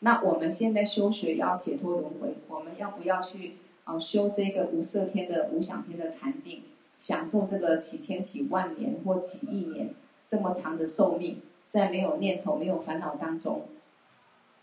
[0.00, 3.54] 那我们现在修学要解脱轮回，我们要不要去？
[3.84, 6.64] 啊，修这个无色天的无想天的禅定，
[7.00, 9.94] 享受这个几千几万年或几亿年
[10.28, 13.66] 这么长的寿命，在没有念头、没有烦恼当中，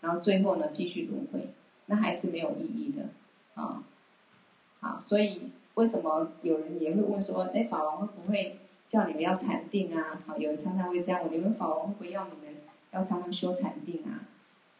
[0.00, 1.48] 然后最后呢继续轮回，
[1.86, 3.08] 那还是没有意义的
[3.60, 3.82] 啊。
[4.78, 10.18] 好，所以为什么有人也会问说，哎，法王会不会叫你们要禅定啊？
[10.26, 12.54] 好，有人常常会这样问，你们法王会不会要你们
[12.90, 14.28] 要常常修禅定啊？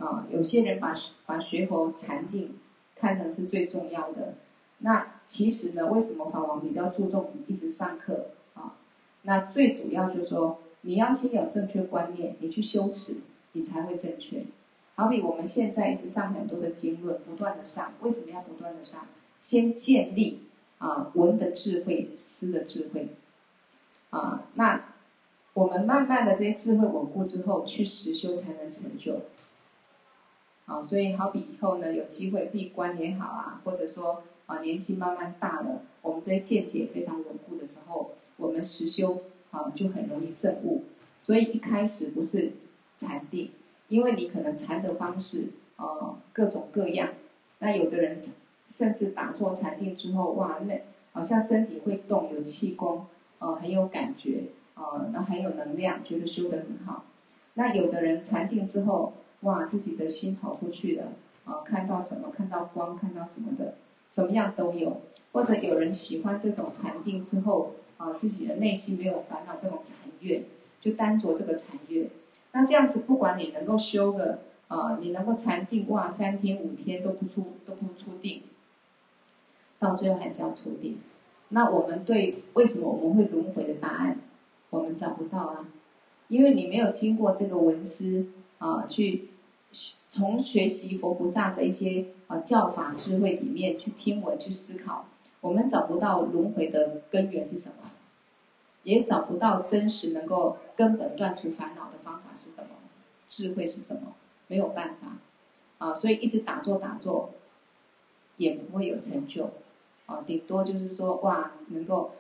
[0.05, 2.59] 啊，有些人把把学佛禅定。
[2.99, 4.37] 看成是最重要的，
[4.79, 8.73] 那其实呢，为什么法王比较注重一直上课啊？
[9.21, 13.19] 那最主要就是说，你要先有正确观念，你去修持，
[13.53, 14.47] 你才会正确。
[14.95, 19.07] 好比我们现在一直上很多的经论，不断的上，为什么要不断的上？
[19.43, 20.46] 先建立
[20.79, 23.09] 啊闻的智慧，思的智慧
[24.11, 24.45] 啊。
[24.55, 24.95] 那
[25.55, 29.23] 我们慢慢的这些智慧稳固之后，去实修才能成就。
[30.67, 40.83] 啊，所以好比以后呢，有机会闭关也好啊，或者说啊年纪慢慢大了，我们这些见解非常稳固的时候，我们实修啊就很容易证悟。
[41.21, 42.53] 所以一开始不是
[42.99, 43.53] 禅定，
[43.89, 47.11] 因为你可能禅的方式啊各种各样，
[47.61, 48.21] 那有的人
[48.69, 53.07] 甚至打坐禅定之后，哇，那好像身体会动，有气功，
[53.39, 57.05] 呃很有感觉，呃那很有能量，觉得修得很好。
[57.55, 61.05] 那有的人禅定之后，哇，自己的心跑出去了，
[61.45, 63.75] 啊，看到什么，看到光，看到什么的，
[64.11, 65.01] 什么样都有。
[65.33, 70.43] 或者有人喜欢这种禅定之后，啊，自己的内心没有烦恼，这种禅悦，
[70.81, 72.09] 就单着这个禅悦。
[72.53, 78.43] 那这样子，不管你能够修个，啊，你能够禅定哇，三天五天都不出都不出定，
[79.79, 80.99] 到最后还是要出定。
[81.51, 84.19] 那我们对为什么我们会轮回的答案，
[84.71, 85.69] 我们找不到啊。
[86.29, 88.27] 因为你没有经过这个文思
[88.59, 89.29] 啊，去
[90.11, 95.05] 从学习佛菩萨的一些啊教法智慧里面去听闻去思考，
[95.41, 97.91] 我们找不到轮回的根源是什么，
[98.83, 102.71] 也找不到真实能够根本断除烦恼的方法是什么，
[103.29, 104.15] 智慧是什么，
[104.49, 105.19] 没有办法
[105.79, 107.31] 啊，所以一直打坐打坐，
[108.37, 109.51] 也不会有成就
[110.07, 112.13] 啊，顶多就是说哇，能够。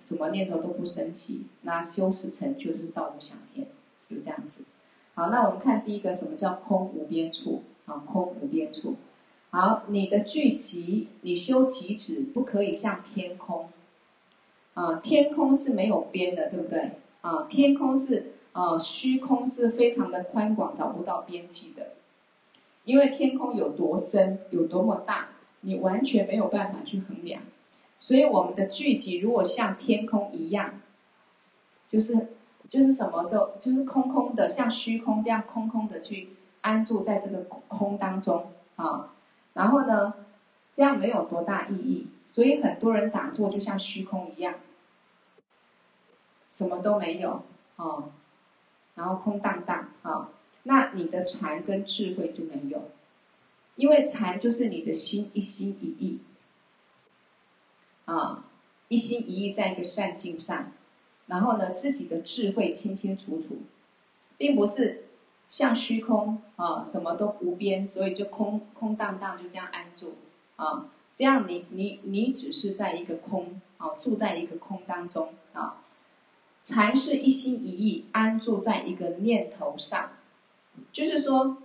[0.00, 3.66] 什么念头都不升起，那修持成就就是道无想天，
[4.10, 4.60] 就这样子。
[5.14, 7.62] 好，那我们看第一个，什么叫空无边处？
[7.86, 8.96] 啊，空无边处。
[9.48, 13.70] 好，你的聚集，你修极止，不可以向天空。
[14.74, 16.90] 啊，天空是没有边的，对不对？
[17.22, 21.92] 啊，天空是啊，虚空是非常的宽广，找不到边际的。
[22.84, 25.28] 因为天空有多深，有多么大，
[25.64, 27.42] 你完全没有办法去衡量。
[27.98, 30.80] 所以我们的聚集如果像天空一样，
[31.90, 32.28] 就是
[32.68, 36.28] 就是什么都就是空空的，像虚空这样空空的去
[36.60, 39.12] 安住在这个空当中啊。
[39.54, 40.14] 然后呢，
[40.72, 42.08] 这样没有多大意义。
[42.26, 44.54] 所以很多人打坐就像虚空一样，
[46.50, 47.42] 什么都没有
[47.76, 48.04] 啊，
[48.94, 50.30] 然后空荡荡啊。
[50.62, 52.82] 那你的禅跟智慧就没有，
[53.76, 56.20] 因为禅就是你的心一心一意。
[58.04, 58.44] 啊，
[58.88, 60.72] 一心一意在一个善境上，
[61.26, 63.58] 然后呢，自己的智慧清清楚楚，
[64.36, 65.06] 并不是
[65.48, 70.16] 像虚空啊，什么都无边，所以就空空荡荡就这样安住。
[70.56, 75.82] 啊，这样你你你只是在一个空啊，住在一个空当中啊，
[76.62, 80.12] 禅是一心一意安住在一个念头上，
[80.92, 81.56] 就是说，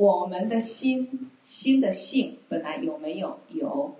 [0.00, 3.38] 我们的心心的性本来有没有？
[3.50, 3.96] 有。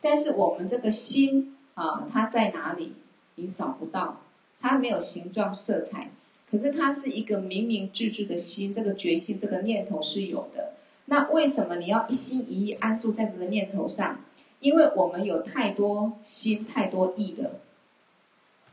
[0.00, 2.92] 但是我们这个心啊，它在哪里？
[3.34, 4.20] 你找不到，
[4.60, 6.12] 它没有形状、色彩，
[6.48, 10.74] 可是它是一个明明智智的心，这个决心、这个念头是有的。
[11.06, 14.20] 那为什么你要一心一意安住在这个念头上？
[14.60, 17.58] 因为我们有太多心、太多意了。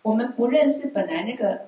[0.03, 1.65] 我们不认识本来那个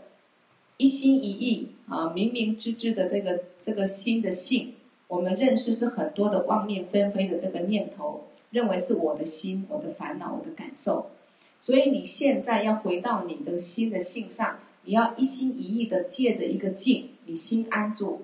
[0.77, 4.75] 一心一意啊，明明智智的这个这个心的性，
[5.11, 8.27] 我们认识是很多的妄念纷飞的这个念头。
[8.51, 11.09] 认为是我的心、我的烦恼、我的感受，
[11.57, 18.23] 所以你现在要回到你的心的性上，你要一心一意的借着一个静，你心安住，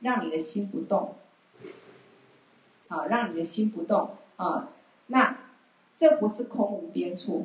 [0.00, 1.16] 让你的心不动，
[2.88, 4.12] 啊，让你的心不动。
[4.36, 4.70] 啊，
[5.08, 5.36] 那
[5.98, 7.44] 这不是空无边处，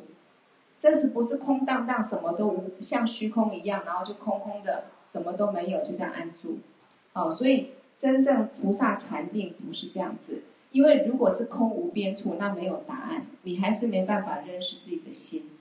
[0.80, 6.60] 这是不是空荡荡，什么都无，像虚空一样，然后就空空的，什么都没有，就这样安住，
[7.12, 10.44] 啊，所以真正菩萨禅定不是这样子。
[10.72, 15.52] 因为如果是空无边处，那没有答案，你还是没办法认识自己的心。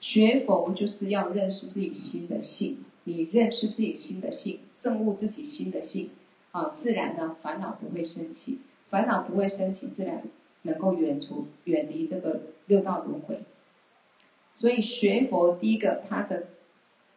[0.00, 6.10] 学佛就是要认识自己心的性，你认识自己心的性，证悟自己心的性，
[6.52, 10.22] 啊，自然呢烦恼不会升起，烦恼不会升起，自然
[10.62, 13.40] 能够远除远离这个六道轮回。
[14.54, 16.44] 所以学佛第一个，他的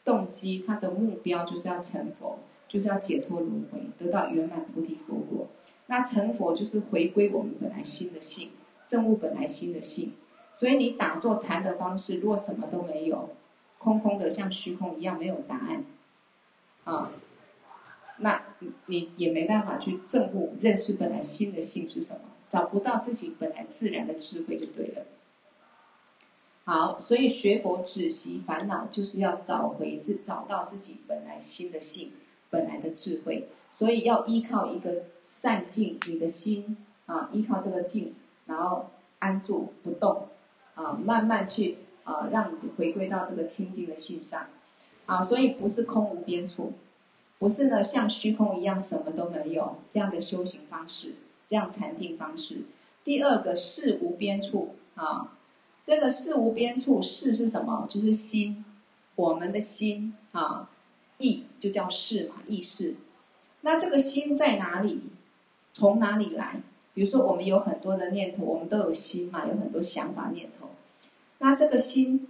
[0.04, 5.48] 动机，他的目标就是要成佛，就是要解脱轮回，得到圆满菩提佛果。
[5.88, 8.52] 那成佛就是回归我们本来心的性，
[8.86, 10.14] 证悟本来心的性。
[10.54, 13.30] 所以你打坐禅的方式，如果什么都没有，
[13.78, 15.84] 空空的像虚空一样，没有答案，
[16.84, 17.12] 啊，
[18.18, 18.44] 那
[18.88, 25.06] 你也没办法去证悟认识本来心的性是什么，找不到自己本来自然的智慧就对了。
[26.66, 32.14] 好，所以学佛止息烦恼，就是要找回自找到自己本来心的性，
[32.58, 33.48] 本来的智慧。
[33.70, 38.90] 所以要依靠一个善静，你的心啊，依靠这个静，然后
[39.20, 40.30] 安住不动，
[40.74, 44.48] 啊，慢慢去啊，让你回归到这个清净的性上，
[45.06, 46.72] 啊，所以不是空无边处，
[47.40, 52.62] 不是呢像虚空一样什么都没有这样的修行方式，这样禅定方式。
[53.04, 55.36] 第二个识无边处啊，
[55.84, 57.86] 这个识无边处，识是什么？
[57.90, 58.64] 就是心，
[59.16, 60.70] 我们的心啊，
[61.18, 62.96] 意就叫识嘛，意识。
[63.62, 65.02] 那这个心在哪里？
[65.72, 66.62] 从哪里来？
[66.94, 70.70] 比如说我们有很多的念头，我们都有心嘛，有很多想法念头。
[71.40, 72.28] 那这个心，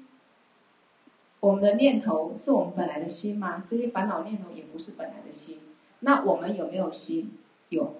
[1.39, 3.63] 我们的念头是我们本来的心吗？
[3.65, 5.61] 这些烦恼念头也不是本来的心。
[6.01, 7.37] 那我们有没有心？
[7.69, 7.95] 有。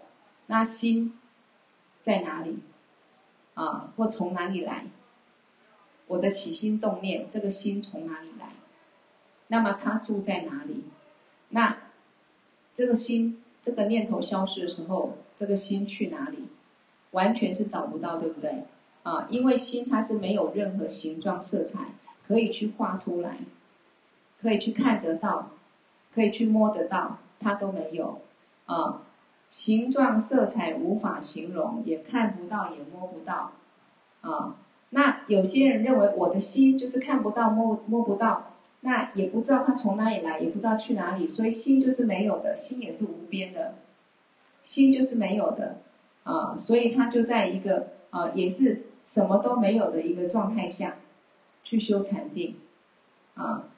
[0.48, 1.14] 那心。
[2.02, 2.60] 在哪里？
[3.54, 4.86] 啊，或从哪里来？
[6.08, 8.54] 我的起心动念，这个心从哪里来？
[9.48, 10.86] 那么它住在哪里？
[11.50, 11.78] 那
[12.74, 16.50] 这个心，这个念头消失的时候，这个心去哪里？
[17.12, 18.66] 完全是找不到，对不对？
[19.04, 21.86] 啊，因为心它是没有任何形状、色彩
[22.28, 23.38] 可以去画出来，
[24.42, 25.52] 可以去看得到，
[26.14, 28.22] 可以去摸得到，它都没有
[28.66, 29.02] 啊。
[29.50, 33.54] 形状、色彩无法形容，也看不到，也摸不到，
[34.20, 34.58] 啊。
[34.90, 43.76] 那有些人认为我的心就是看不到、摸摸不到，那也不知道它从哪里来，也不知道去哪里，所以心就是没有的，心也是无边的，
[44.64, 45.82] 心就是没有的，
[46.24, 50.98] 啊，所以他就在一个啊，也是什么都没有的一个状态下，
[51.64, 52.56] 去修禅定，
[53.36, 53.70] 啊。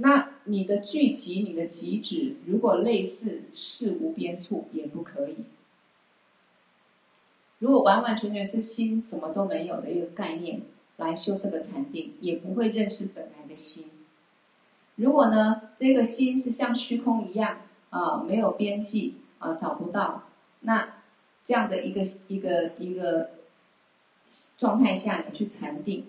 [0.00, 5.34] 那你的聚集，你的极止，如果类似是无边处，也不可以。
[7.58, 10.62] 如果完完全全是心什么都没有的一个概念
[10.98, 13.28] 来修这个禅定，也不会认识本
[13.58, 13.90] 心。
[14.94, 17.58] 如果呢，这个心是像虚空一样
[17.90, 20.22] 啊，没有边际啊，找不到，
[20.60, 20.94] 那
[21.44, 23.30] 这样的一个一个一个
[24.56, 26.06] 状态下，你去禅定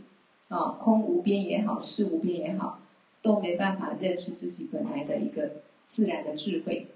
[0.47, 2.79] 啊，空无边也好，识无边也好。
[3.21, 6.87] 都没办法认识自己本来的一个自然的智慧。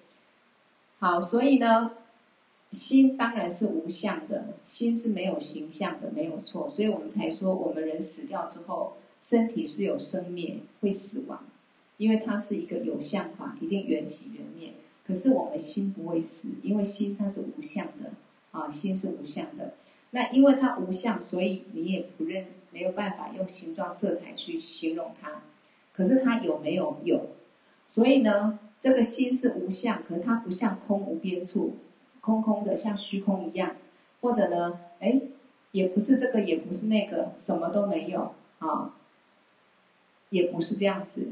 [1.00, 1.92] 好，所以呢，
[2.72, 6.70] 心当然是无相的，心是没有形象的，没有错。
[6.70, 11.46] 所以我们才说，我们人死掉之后，身体是有生灭，会死亡，
[11.96, 14.74] 因为它是一个有相法，一定缘起缘灭。
[15.08, 18.12] 可是我们心不会死，因为心它是无相的
[18.52, 19.76] 啊，心是无相的。
[20.12, 25.42] 那因为它无相，所以你也不认，没有办法用形状、色彩去形容它。
[25.94, 26.98] 可是它有没有？
[27.06, 27.30] 有，
[27.88, 31.78] 所以呢，这个心是无相，可是它不像空无边处，
[32.20, 33.78] 空空的像虚空一样，
[34.20, 35.22] 或者呢，哎，
[35.72, 38.94] 也不是这个，也不是那个，什么都没有啊，
[40.34, 41.28] 也不是这样子。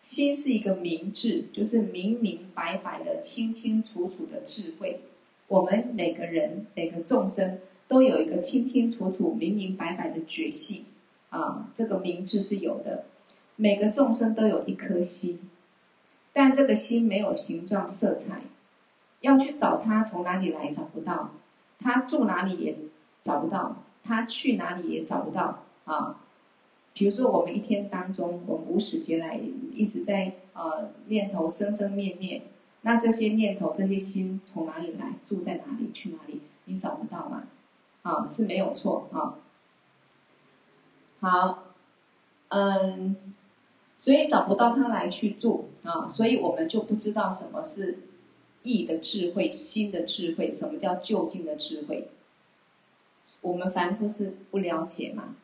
[0.00, 5.02] 心是一个明智，就是明明白白的、清清楚楚的智慧。
[5.48, 10.86] 我们每个人、每个众生都有一个清清楚楚、明明白白的觉性
[11.28, 13.04] 啊，这个明智是有的。
[13.56, 15.38] 每个众生都有一颗心，
[16.32, 18.42] 但这个心没有形状、色彩，
[19.20, 21.30] 要去找它从哪里来找不到，
[21.78, 22.76] 它住哪里也
[23.22, 26.20] 找不到，它去哪里也找不到啊。
[26.94, 29.38] 比如说，我们一天当中，我们无时间来
[29.72, 32.42] 一直在呃念头生生灭灭，
[32.80, 37.44] 那这些念头、这些心从哪里来，住在哪里，去哪里，你找不到吗？
[38.02, 39.36] 啊，是没有错啊。
[41.20, 41.64] 好，
[42.48, 43.34] 嗯。
[43.96, 48.00] 所以找不到他来去住啊，所以我们就不知道什么是
[48.62, 52.10] 意的智慧、心的智慧，什么叫究竟的智慧。
[53.40, 55.36] 我们凡夫是不了解嘛，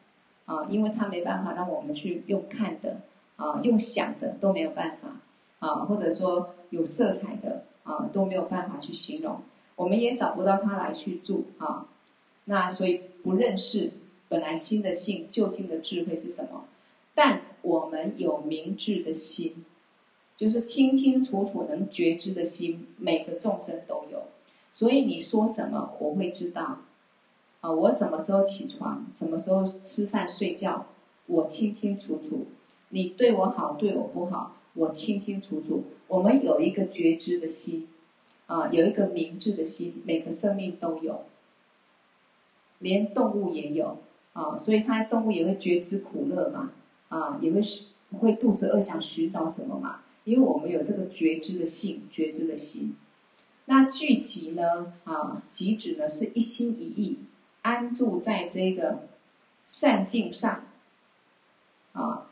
[0.52, 2.96] 啊，因为他没办法让我们去用看的
[3.36, 5.20] 啊，用想的都没有办法
[5.60, 9.40] 啊，或者说有色彩的啊都没有办法去形容，
[9.76, 11.86] 我们也找不到他来去住啊，
[12.46, 13.92] 那所以不认识
[14.28, 16.64] 本来心的性究竟的智慧是什么，
[17.14, 17.42] 但。
[17.62, 19.66] 我们有明智的心，
[20.34, 24.22] 就是清清楚楚能觉知的心，每个众生都有。
[24.72, 26.78] 所以你说什么，我会知道。
[27.60, 30.86] 啊，我什么时候起床，什么时候吃饭睡觉，
[31.26, 32.46] 我清清楚楚。
[32.88, 35.84] 你对我好，对我不好，我清清楚楚。
[36.08, 37.88] 我们有一个觉知的心，
[38.46, 41.24] 啊，有一个明智的心，每个生命都有，
[42.78, 43.98] 连动物也有
[44.32, 46.72] 啊，所以它动物也会觉知苦乐嘛。
[47.10, 47.60] 啊，也会
[48.20, 50.02] 会肚子饿，想寻找什么嘛？
[50.22, 52.94] 因为我们有这个觉知的性，觉知的心。
[53.64, 54.92] 那聚集呢？
[55.02, 57.18] 啊，集指呢是一心一意
[57.62, 59.08] 安住在这个
[59.66, 60.64] 善境上，
[61.92, 62.26] 啊，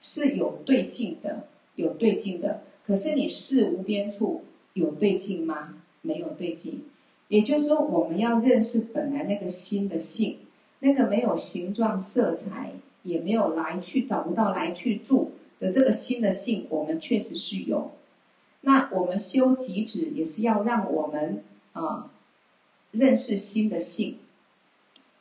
[0.00, 2.62] 是有对境的，有对境的。
[2.86, 5.74] 可是你识无边处有对境吗？
[6.02, 6.84] 没有对境。
[7.28, 10.38] 也就是说，我们要认识本来那个心的性，
[10.80, 12.72] 那个没有形状、色彩。
[13.02, 17.92] 也没有来去找不到来去住的这个心的性，我们确实是有，
[18.60, 22.10] 那我们修寂止也是要让我们啊
[22.90, 24.18] 认识心的性，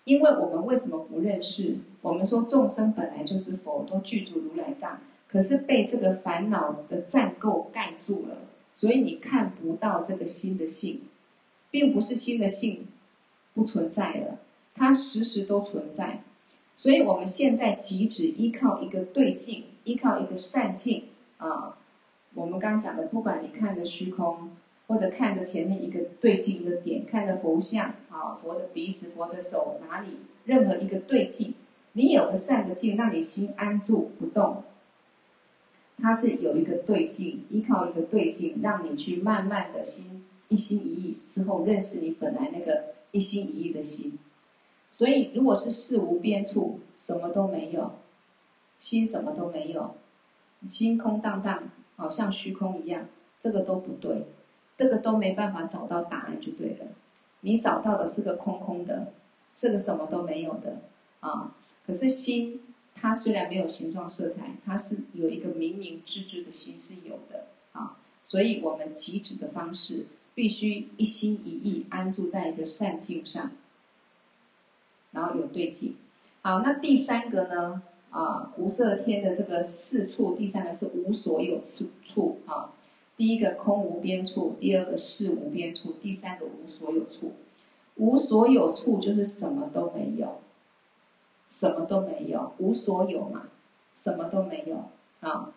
[0.05, 1.77] 因为我们为什么不认识？
[2.01, 8.37] 我们说众生本来就是佛，都具足如来藏，可是被这个烦恼的占垢盖住了，
[8.73, 11.01] 所以你看不到这个心的性，
[11.69, 12.87] 并不是心的性
[13.53, 14.39] 不存在了，
[14.73, 16.23] 它时时都存在。
[16.75, 21.03] 所以我们现在即止依靠一个对境，依靠一个善境
[21.37, 21.75] 啊。
[22.33, 24.51] 我们刚讲的，不管你看着虚空，
[24.89, 31.53] 或者看着前面一个对镜一个点，看着佛像啊，佛的鼻子、佛的手哪里，任何一个对镜，
[31.93, 34.63] 你有个善的镜，让你心安住不动。
[36.01, 44.17] 它是有一个对镜，依靠一个对镜，让你去慢慢的心一心一意之后，认识你本来那个一心一意的心。
[44.89, 47.91] 所以，如果是事无边处，什么都没有，
[48.79, 49.93] 心什么都没有，
[50.65, 53.05] 心空荡荡，好像虚空一样，
[53.39, 54.25] 这个都不对，
[54.79, 56.85] 这个都没办法找到答案就对了。
[57.41, 59.11] 你找到的是个空空的，
[59.53, 60.77] 是个什么都没有的
[61.19, 61.53] 啊。
[61.85, 62.61] 可是心，
[62.95, 67.97] 它虽然没有形状色彩，它是有一个明明知知的心是有的啊。
[68.23, 73.51] 所以我们寂止的方式，必须一心一意安住在一个善境上。
[75.11, 75.97] 然后有对境，
[76.41, 77.81] 好，那第三个呢？
[78.11, 82.71] 啊，无色天的这个四处，第三个是无所有处处啊。
[83.19, 87.33] 第一个空无边处，第二个是无边处，第三个无所有处。
[87.97, 90.39] 无所有处就是什么都没有，
[91.49, 93.49] 什么都没有，无所有嘛，
[93.93, 94.85] 什么都没有
[95.19, 95.51] 啊。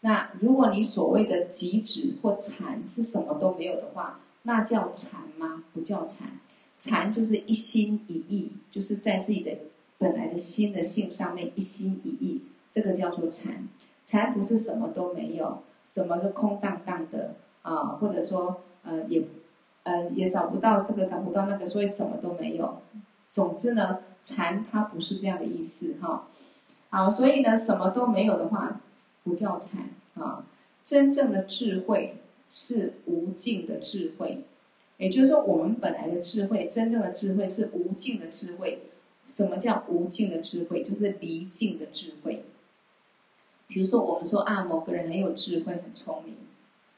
[0.00, 5.64] 那如果你所谓的极止或禅是什么都没有的话，那叫禅吗？
[5.72, 6.38] 不叫禅。
[6.78, 9.56] 禅就是一心一意，就是在自己的
[9.96, 13.66] 本来的心的性上面一心一意，这个叫做禅。
[14.04, 15.62] 禅不是什么都没有，
[15.92, 19.22] 怎么都空荡荡的啊，或者说呃也
[19.82, 22.80] 呃也找不到这个找不到那个，所以什么都没有。
[23.32, 26.28] 总之呢，禅它不是这样的意思哈。
[26.90, 28.80] 好，所以呢，什么都没有的话，
[29.24, 30.44] 不叫禅啊。
[30.84, 32.16] 真正的智慧
[32.48, 34.44] 是无尽的智慧。
[34.96, 38.80] 也就是说，我们本来的智慧，真正的智慧是无尽的智慧。
[39.28, 40.82] 什么叫无尽的智慧？
[40.82, 42.42] 就是离尽的智慧。
[43.68, 46.34] 比如说，我们说啊，某个人很有智慧，很聪明，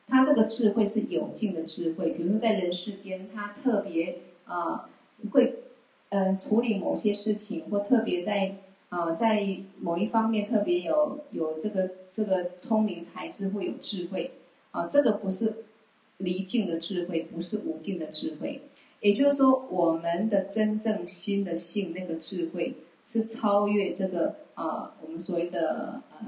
[0.07, 2.13] 他这个智慧是有尽的智慧。
[2.13, 4.89] 比如说，在人世间，他特别啊、
[5.33, 5.57] 会
[6.09, 8.57] 嗯、处理某些事情，或特别在
[8.89, 14.31] 啊、在某一方面特别有有这个这个聪明才智，会有智慧
[14.71, 15.65] 啊、这个不是。
[16.21, 18.61] 离尽的智慧不是无尽的智慧，
[19.01, 26.27] 也就是说，我们的真正心的性那个智慧是超越这个啊、我们所谓的呃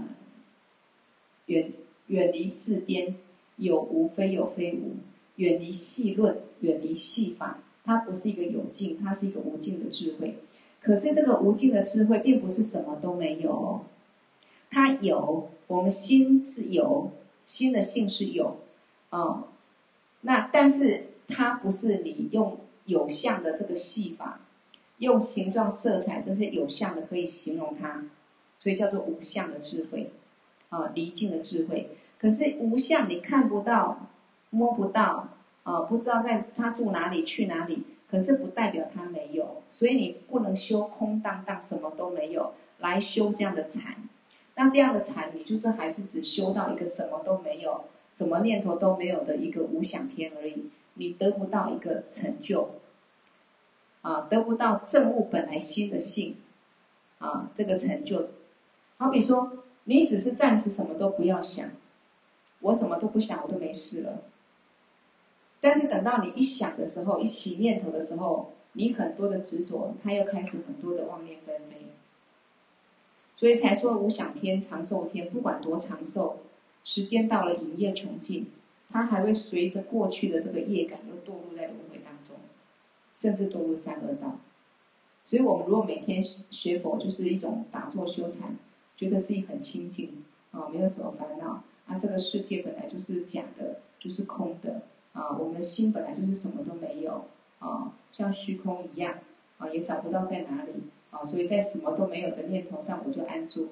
[1.53, 1.71] 远
[2.07, 3.15] 远离四边，
[3.57, 4.97] 有无非有非无，
[5.37, 10.39] 远离细论，远离细法，它不是一个有尽，它是一个无尽的智慧。
[10.81, 13.85] 可是这个无尽的智慧并不是什么都没有，
[14.71, 17.13] 它有，我们心是有，
[17.45, 18.57] 心的性是有，
[19.11, 19.45] 啊、呃。
[20.23, 24.41] 那但是它不是你用有相的这个戏法，
[24.99, 28.05] 用形状、色彩这些有相的可以形容它，
[28.57, 30.11] 所以叫做无相的智慧，
[30.73, 31.91] 啊，离尽的智慧。
[32.19, 34.09] 可是无相你看不到、
[34.51, 35.29] 摸不到，
[35.63, 37.85] 啊，不知道在他住哪里、去哪里。
[38.11, 43.97] 可是不代表他没有，所以你不能修空荡荡什么都没有来修这样的禅。
[44.55, 47.85] 那这样的禅，你就是还是只修到一个什么都没有。
[48.11, 52.73] 什么念头都没有的一个无想天而已，你得不到一个成就，
[54.03, 56.37] 啊，得不到证悟本来心的性，
[57.17, 58.29] 啊，这个成就，
[58.99, 59.51] 好比说，
[59.85, 61.71] 你只是暂时什么都不要想，
[62.61, 64.23] 我什么都不想，我都没事了。
[65.61, 71.87] 但是等到你一想的时候，一起念头的时候，你很多的执着，它又开始很多的妄念纷飞，
[73.35, 76.39] 所以才说无想天、长寿天，不管多长寿。
[76.85, 78.51] 时间到了，影业穷尽，
[78.91, 82.35] 它还会随着过去的这个业感，又堕入在轮回当中，
[83.15, 84.41] 甚至堕入三恶道。
[85.23, 88.57] 所以，我们如果每天学佛，就是一种打坐修禅，
[89.03, 91.99] 觉得自己很清净啊，没有什么烦恼啊。
[91.99, 94.83] 这个世界本来就是假的，就是空的
[95.13, 95.37] 啊。
[95.37, 97.27] 我们的心本来就是什么都没有
[97.59, 99.19] 啊，像虚空一样
[99.59, 100.73] 啊，也找不到在哪里
[101.11, 101.23] 啊。
[101.23, 103.69] 所以在什么都没有的念头上，我就安住。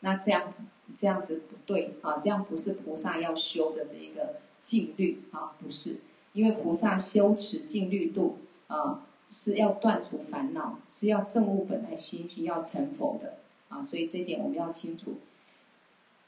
[0.00, 0.52] 那这样。
[0.96, 2.16] 这样子不对啊！
[2.18, 5.96] 这样不是菩萨要修的这一个静虑啊，不是，
[6.32, 8.38] 因为菩萨修持静虑度
[8.68, 9.04] 啊，
[9.38, 13.34] 是要断除烦恼，是要证悟本来心性，要成佛的
[13.68, 15.16] 啊，所以这一点我们要清楚。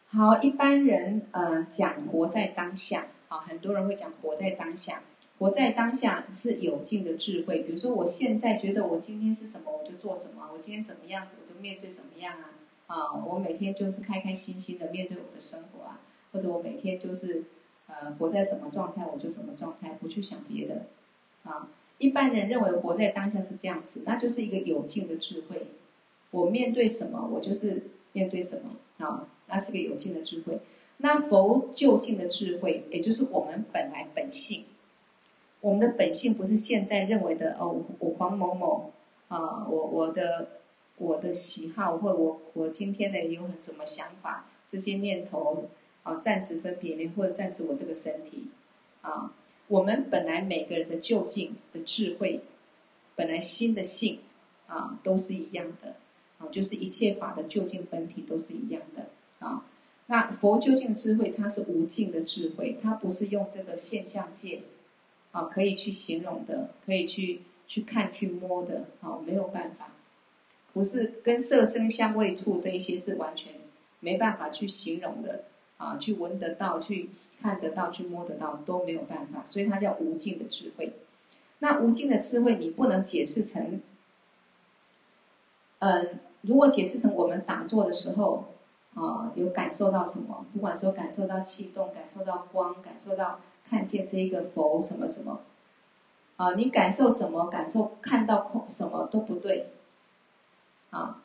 [0.09, 5.01] 好，一般人呃讲活在当下，啊，很多人会讲活在当下。
[5.39, 7.61] 活在当下是有尽的智慧。
[7.61, 12.51] 比如说，我现在觉得我今天是什么，我就做什么；我今天怎么样，我就面对怎么样啊。
[12.89, 16.01] 啊，我每天就是开开心心的面对我的生活啊，
[16.33, 17.45] 或者我每天就是
[17.87, 20.87] 呃活在什么状态，我就什么状态，不去想别的。
[21.45, 21.69] 啊，
[21.99, 25.67] 一般人认为活在当下是这样子，那就是一个有境的智慧。
[26.31, 30.59] 我面对什么，我就是面对什么啊，那是个有境的智慧。
[30.99, 34.65] 那佛究竟的智慧，也就是我们本来本性。
[35.61, 38.93] 我们的本性不是现在认为的哦，我黄某某
[39.29, 40.49] 啊，我我的
[40.99, 45.69] 我的喜好或我我今天呢有很什么想法，这些念头
[46.03, 48.49] 啊暂时分别，或者暂时我这个身体
[49.03, 49.33] 啊，
[49.69, 52.41] 我们本来每个人的究竟的智慧，
[53.15, 54.19] 本来心的性
[54.67, 55.97] 啊都是一样的
[56.39, 59.07] 啊，就是一切法的究竟本体都是一样的
[59.39, 59.65] 啊。
[60.07, 64.63] 那佛究竟智慧，它是无尽的智慧，它不是用这个现象界。
[65.31, 69.93] 啊，可以去形容的，可以去去看、去摸的，啊，没有办法，
[70.73, 73.53] 不是跟色声香味触这一些是完全
[74.01, 75.45] 没办法去形容的，
[75.79, 77.09] 啊，去闻得到、去
[77.41, 80.93] 看得到、去摸得到都没有办法，所以它叫无尽的智慧。
[81.61, 83.81] 那无尽的智慧，你不能解释成，
[85.79, 88.45] 嗯，如果解释成我们打坐的时候，
[88.95, 90.45] 啊，有感受到什么？
[90.53, 93.41] 不管说感受到气动、感受到光、感受到。
[93.71, 95.43] 看见这一个佛什么什么，
[96.37, 97.49] 啊，你感受什么？
[97.49, 99.69] 感受看到空什么都不对，
[100.89, 101.21] 啊，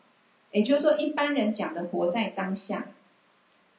[0.51, 2.87] 也就是说，一般人讲的活在当下，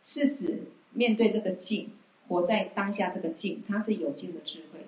[0.05, 1.91] 是指面对这个境，
[2.29, 4.87] 活在当下这个境，它是有境的智慧。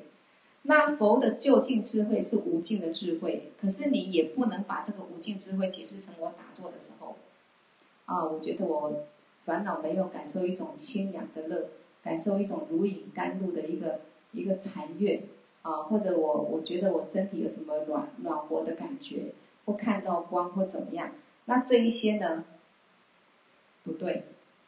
[0.62, 7.17] 那佛的究竟智慧是无尽的智慧，可是你也不能把这个无尽智慧解释成我打坐的时候，
[8.05, 9.05] 啊，我觉得我
[9.45, 11.71] 烦恼没有感受一种清凉的乐。
[12.03, 15.25] 感受一种如饮甘露的一个一个禅悦
[15.62, 21.11] 啊，或者我我觉得我身体有什么暖暖和的感觉，或看到光或怎么样，
[21.47, 22.45] 那这一些呢，
[23.83, 24.23] 不对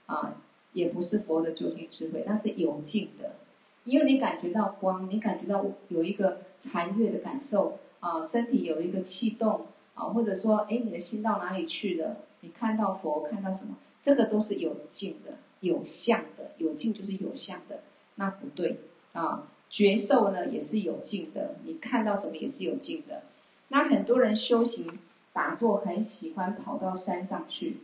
[0.09, 0.35] 啊，
[0.73, 3.37] 也不是佛的究竟智慧，那是有境的，
[3.85, 15.39] 因为你感觉到光，你感觉到有一个禅悦的感受啊，身体有一个气动啊，或者说哎你的心到哪里去了，你看到佛看到什么，这个都是有境的。
[15.61, 17.81] 有相的，有境就是有相的，
[18.15, 18.79] 那不对
[19.13, 19.49] 啊。
[19.69, 23.25] 觉受呢也是有境的，你看到什么也是有境的。
[23.67, 25.01] 那很多人修行
[25.33, 27.79] 打坐，很喜欢跑到山上去，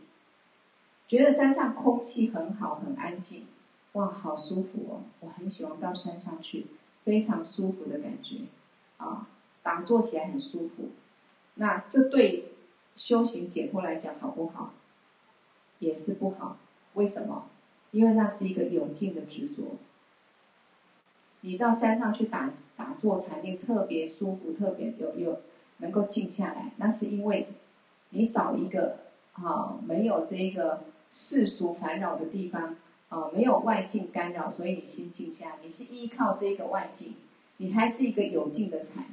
[1.07, 3.45] 觉得山上空气很好，很安静，
[3.93, 5.01] 哇，好舒服哦！
[5.19, 6.65] 我很喜欢到山上去，
[7.03, 8.37] 非常舒服的感觉
[8.97, 9.27] 啊，
[9.61, 10.89] 打坐起来很舒服。
[11.55, 12.53] 那这对
[12.97, 14.73] 修行解脱来讲好不好？
[15.79, 16.57] 也是不好，
[16.93, 17.45] 为什么？
[17.91, 19.77] 因为那是一个有境的执着，
[21.41, 25.41] 你到山上去打打坐禅定，特别舒服，特别有有
[25.77, 27.47] 能够静下来，那是因为
[28.09, 28.97] 你找一个
[29.33, 32.75] 啊没有这个世俗烦扰的地方
[33.09, 35.57] 啊，没有外境干扰，所以你心静下。
[35.63, 37.15] 你是依靠这个外境，
[37.57, 39.05] 你还是一个有境的禅，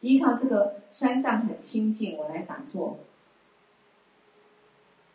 [0.00, 2.98] 依靠这个山上很清静，我来打坐，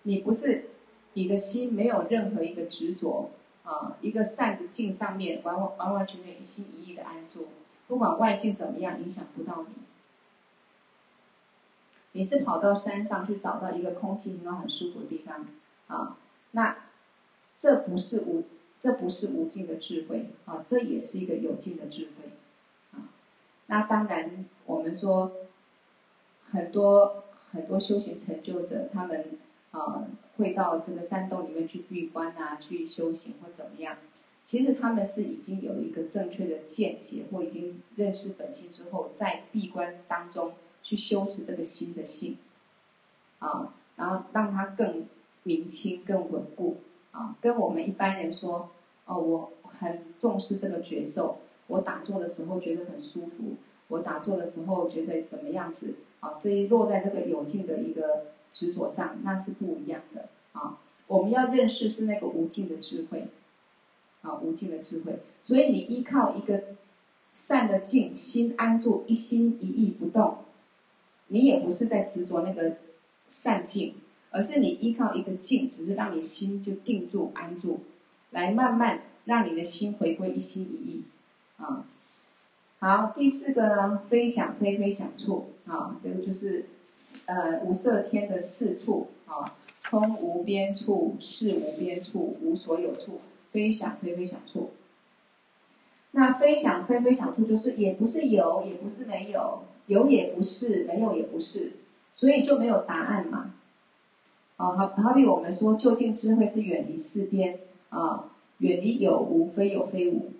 [0.04, 0.68] 你不是。
[1.14, 3.32] 你的心没有任何一个执着
[3.66, 7.50] 啊，一个善的境上面完完完完全全一心一意的安住，
[7.90, 9.76] 不管外境怎么样，影响不到你。
[12.14, 15.46] 你是跑到山上去找到一个空气应该、很舒服的地方
[15.88, 16.18] 啊，
[16.52, 16.78] 那
[17.58, 18.44] 这不是无，
[18.80, 22.32] 这不是无尽的智慧啊，这也是一个有尽的智慧
[22.92, 23.10] 啊。
[23.68, 25.32] 那当然，我们说
[26.52, 29.26] 很多很多修行成就者，他们
[29.72, 30.08] 啊。
[30.38, 33.98] 会到这个山洞里面去闭关啊，去修行或怎么样？
[34.48, 40.54] 其实他们是已经有一个正确的见解，或已经认识本性之后，在闭关当中
[40.84, 42.38] 去修持这个心的性，
[43.40, 45.06] 啊，然后让它更
[45.44, 46.78] 明清、更稳固
[47.12, 47.36] 啊。
[47.42, 48.70] 跟我们一般人说，
[49.06, 53.56] 哦，我很重视这个觉受，我打坐的时候觉得很舒服，
[53.88, 56.40] 我打坐的时候觉得怎么样子啊？
[56.42, 58.32] 这一落在这个有境的一个。
[58.54, 60.78] 执着上那是不一样的啊！
[61.08, 63.30] 我们要认识是那个无尽的智慧，
[64.24, 65.20] 啊，无尽的智慧。
[65.42, 66.62] 所以你依靠一个
[67.32, 70.40] 善的境，心安住，一心一意不动，
[71.32, 72.78] 你也不是在执着那个
[73.30, 73.96] 善境，
[74.30, 77.80] 而是你依靠一个境，只是让你心就定住安住，
[78.30, 81.04] 来慢慢让你的心回归一心一意
[81.58, 81.86] 啊。
[82.80, 86.68] 好，第四个呢，非想非非想处啊，这个就是。
[87.26, 89.56] 呃，五色天的四处啊，
[89.90, 93.22] 空无边处，识无边处，无所有处，
[93.54, 94.72] 非想非非想处。
[96.12, 101.74] 那非想非非想处，就是也不是有，也不是没有，有也不是，没有也不是，
[102.14, 103.54] 所以就没有答案嘛。
[104.58, 107.60] 啊，好好比我们说，究竟智慧是远离四边
[107.90, 108.30] 啊，
[108.60, 110.32] 远离有无，非有非无。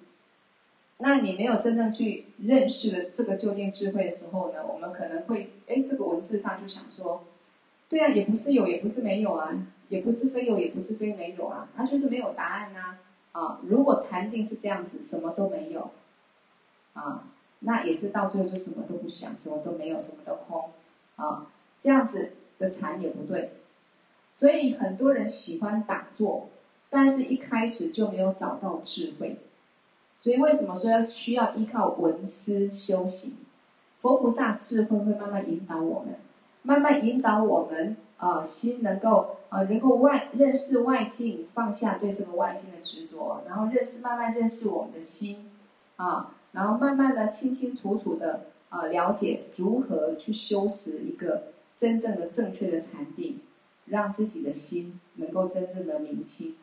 [1.00, 7.24] 那你没有真正去认识了这个究竟智慧的时候呢，我们可能会，哎，这个文字上就想说，
[7.90, 12.98] 对啊，也不是有，也不是没有啊，也不是非有，也不是非没有啊，那就是没有答案呐。
[13.32, 15.90] 啊，如果禅定是这样子，什么都没有，
[16.94, 17.28] 啊，
[17.62, 20.70] 那也是到最后就什么都不想，什么都没有，什么都空，
[21.16, 21.48] 啊，
[21.80, 23.54] 这样子的禅也不对。
[24.34, 26.50] 所以很多人喜欢打坐，
[26.90, 29.40] 但是一开始就没有找到智慧。
[30.20, 33.38] 所以为什么说要需要依靠闻思修行？
[34.02, 36.16] 佛菩萨智慧会慢慢引导我们，
[36.64, 45.52] 慢慢引导我们啊、呃，心能够啊、呃，能够外认识外境，放下对这个外境的执着，然后认识慢慢认识我们的心
[45.98, 53.40] 啊，然后慢慢的清清楚楚的啊了解如何去修持一个真正的正确的禅定，
[53.86, 56.56] 让自己的心能够真正的明清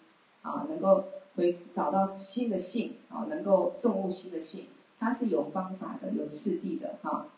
[0.43, 1.05] 啊，能够。
[1.36, 4.66] 回找到新的性啊，能够证悟新的性，
[4.99, 7.28] 它是有方法的，有次第的哈。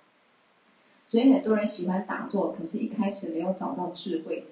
[1.05, 4.47] 所以很多人喜欢打坐，可是一开始没有找到智慧。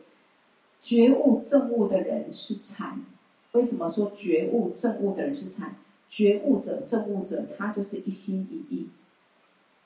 [0.83, 3.01] 觉悟证悟的人是禅。
[3.53, 5.77] 为什么说觉悟证悟的人是禅？
[6.09, 8.89] 觉悟者证悟者，他就是一心一意，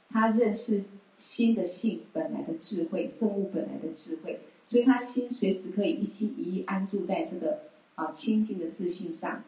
[0.08, 0.84] 他认识
[1.16, 7.60] 心的性本来的智慧，证悟本来的智慧，所以他心随时可以一心一意安住在这个
[7.96, 9.44] 啊清净的自性上。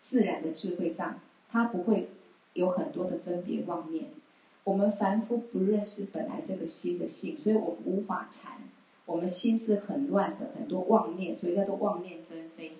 [0.00, 2.08] 自然的智慧上，他不会
[2.54, 4.06] 有很多的分别妄念。
[4.64, 8.58] 我们凡夫不认识本来这个心的性，所以我们无法禅。
[9.06, 12.72] 我们心是很乱的，很多妄念，所以叫做妄念纷飞。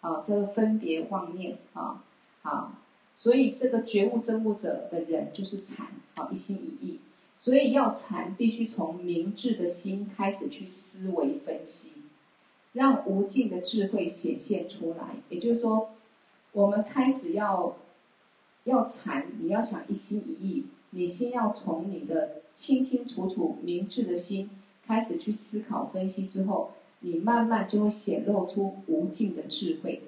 [0.00, 2.02] 啊，叫做分别妄念啊
[2.46, 2.78] 啊，
[3.14, 7.00] 所以这个觉悟证悟者的人就是禅，啊，一心一意。
[7.36, 11.92] 所以要禅，必须从明智的心开始去思维分析，
[12.72, 15.16] 让无尽的智慧显现出来。
[15.28, 15.90] 也就是说。
[16.52, 17.76] 我们开始要
[18.64, 24.48] 要禅，你要想一心一意，你先要从你的清清楚楚、明智的心
[24.82, 26.70] 开始去思考分析之后，
[27.00, 30.04] 你慢慢就会显露出无尽的智慧。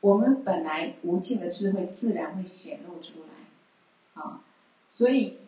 [0.00, 4.40] 我们本来无尽的智慧自然会显露出来，啊，
[4.88, 5.38] 所以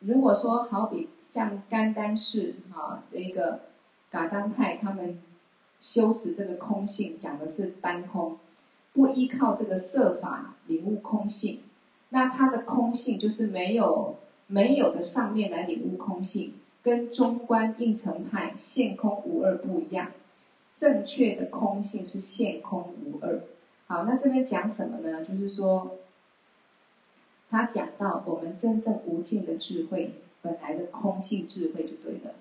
[0.00, 3.60] 如果说好比像甘丹寺啊这一个
[4.10, 5.20] 噶当派他们。
[5.82, 8.36] 修持这个空性，讲的是单空，
[8.92, 11.60] 不依靠这个色法领悟空性，
[12.10, 20.12] 那它的空性就是没有没有的上面来领悟空性，跟中观应成派现空无二不一样。
[20.70, 23.40] 正确的空性是现空无二。
[23.90, 25.24] 好，那这边讲什么呢？
[25.24, 25.98] 就是说，
[27.48, 32.34] 他讲到我们真正无尽的智慧，本来的空性智慧就对了。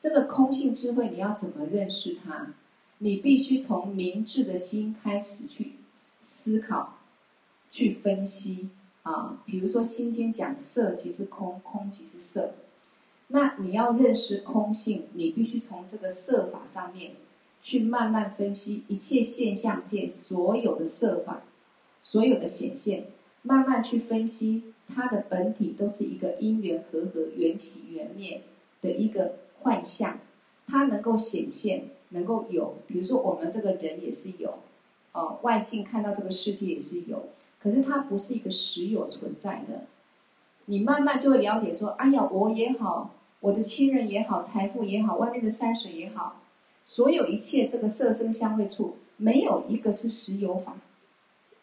[0.00, 2.48] 这个空性智慧，你要怎么认识它？
[2.98, 5.74] 你必须从明智的心开始去
[6.20, 6.98] 思考、
[7.70, 8.70] 去分析
[9.04, 9.38] 啊。
[9.46, 12.54] 比如说《心经》讲色即是空，空即是色。
[13.28, 17.12] 那你要认识空性，你必须从这个色法上面
[17.68, 21.42] 去慢慢分析一切现象界所有的色法、
[22.00, 23.08] 所有的显现，
[23.42, 28.40] 慢慢去分析它的本体都是一个因缘和合、缘起缘灭
[28.80, 30.18] 的一个幻象，
[30.66, 31.90] 它能够显现。
[32.10, 34.60] 能够有，比如说我们这个人也是有，
[35.12, 37.28] 哦，外境看到这个世界也是有，
[37.60, 39.82] 可是它不是一个实有存在的。
[40.64, 43.10] 你慢慢就会了解说，哎呀，我也好，
[43.40, 46.40] 我的亲人也好，财富也好，外面的山水也好，
[46.88, 50.78] 所有一切这个色声香味触，没有一个是实有法，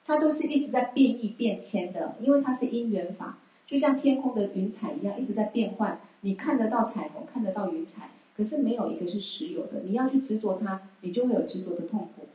[0.06, 6.00] 它都是一直在变异变迁的，因为它是因缘法，就像天空的云彩一样，一直在变换。
[6.22, 8.12] 你看得到彩虹，看得到云彩。
[8.38, 12.28] 可是没有一个是实有的，你要去执着它，你就会有执着的痛苦。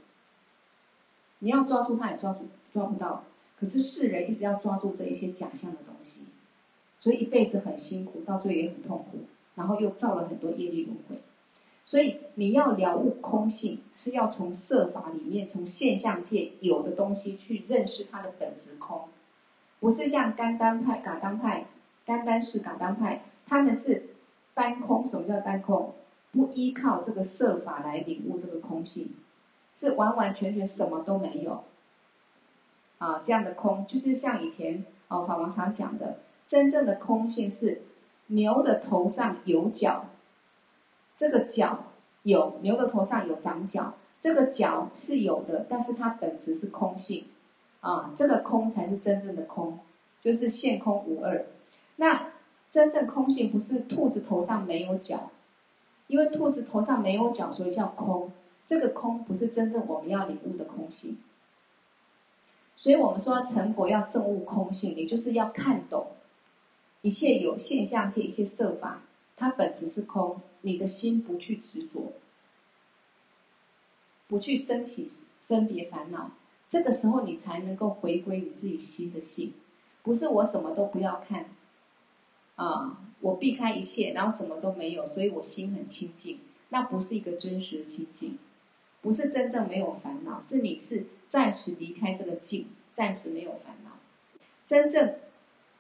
[1.39, 2.41] 你要抓住它也抓住
[2.73, 3.25] 抓不到，
[3.57, 6.23] 可是世人一直要抓住这一些假象的东西，
[6.99, 9.19] 所以一辈子很辛苦，到最后也很痛苦，
[9.55, 11.21] 然后又造了很多业力轮回。
[11.91, 19.09] 所以你要了悟空性，是要从色法里面，从现象界有的东西去认识它的本质空，
[19.81, 21.67] 不是像甘丹派、噶当派、
[22.07, 24.07] 甘丹寺、噶当派，他们是。
[24.55, 25.95] 单空，什么叫单空？
[26.33, 29.15] 不依靠这个色法来领悟这个空性，
[29.75, 31.65] 是完完全全什么都没有。
[32.99, 37.83] 啊，这样的空就是像以前哦法王常讲的，真正的空性是
[38.27, 40.05] 牛的头上有角，
[41.21, 41.85] 这个角
[42.23, 43.93] 有牛的头上有长角，
[44.23, 47.27] 这个角是有的，但是它本质是空性，
[47.81, 49.79] 啊，这个空才是真正的空，
[50.23, 51.45] 就是现空无二。
[51.97, 52.29] 那
[52.71, 55.31] 真正空性不是兔子头上没有角，
[56.07, 58.33] 因为兔子头上没有角，所以叫空。
[58.67, 61.19] 这个空不是真正我们要领悟的空性。
[62.77, 66.07] 所以我们说成佛要证悟空性，也就是要看懂
[67.03, 69.03] 一切有现象界一切色法，
[69.41, 70.43] 它本质是空。
[70.61, 72.13] 你的心不去执着，
[74.29, 75.07] 不去升起
[75.47, 76.33] 分别烦恼，
[76.69, 79.55] 这个时候你才能够回归你自己心的性。
[80.03, 81.47] 不是我什么都不要看，
[82.57, 86.41] 啊，我避开一切，然后什么都没有，所以我心很清净。
[86.69, 88.39] 那不是一个真实的清净，
[89.01, 91.07] 不是真正没有烦恼，是你是。
[91.27, 93.93] 暂时离开这个境，暂时没有烦恼。
[94.67, 95.15] 真正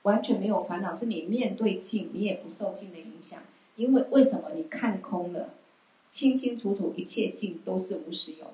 [0.02, 3.42] 完全没有烦恼，是你面对境，你也不受境的影响。
[3.80, 4.50] 因为为什么？
[4.54, 5.54] 你看空了，
[6.10, 8.48] 清清楚楚，一切境都是无实有。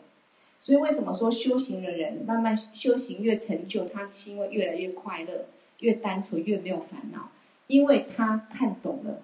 [0.61, 5.47] 所以为什么说修行的人慢慢修行越成就，他心会越来越快乐，
[5.81, 7.31] 越单纯，越没有烦恼？
[7.67, 9.21] 因为他看懂了。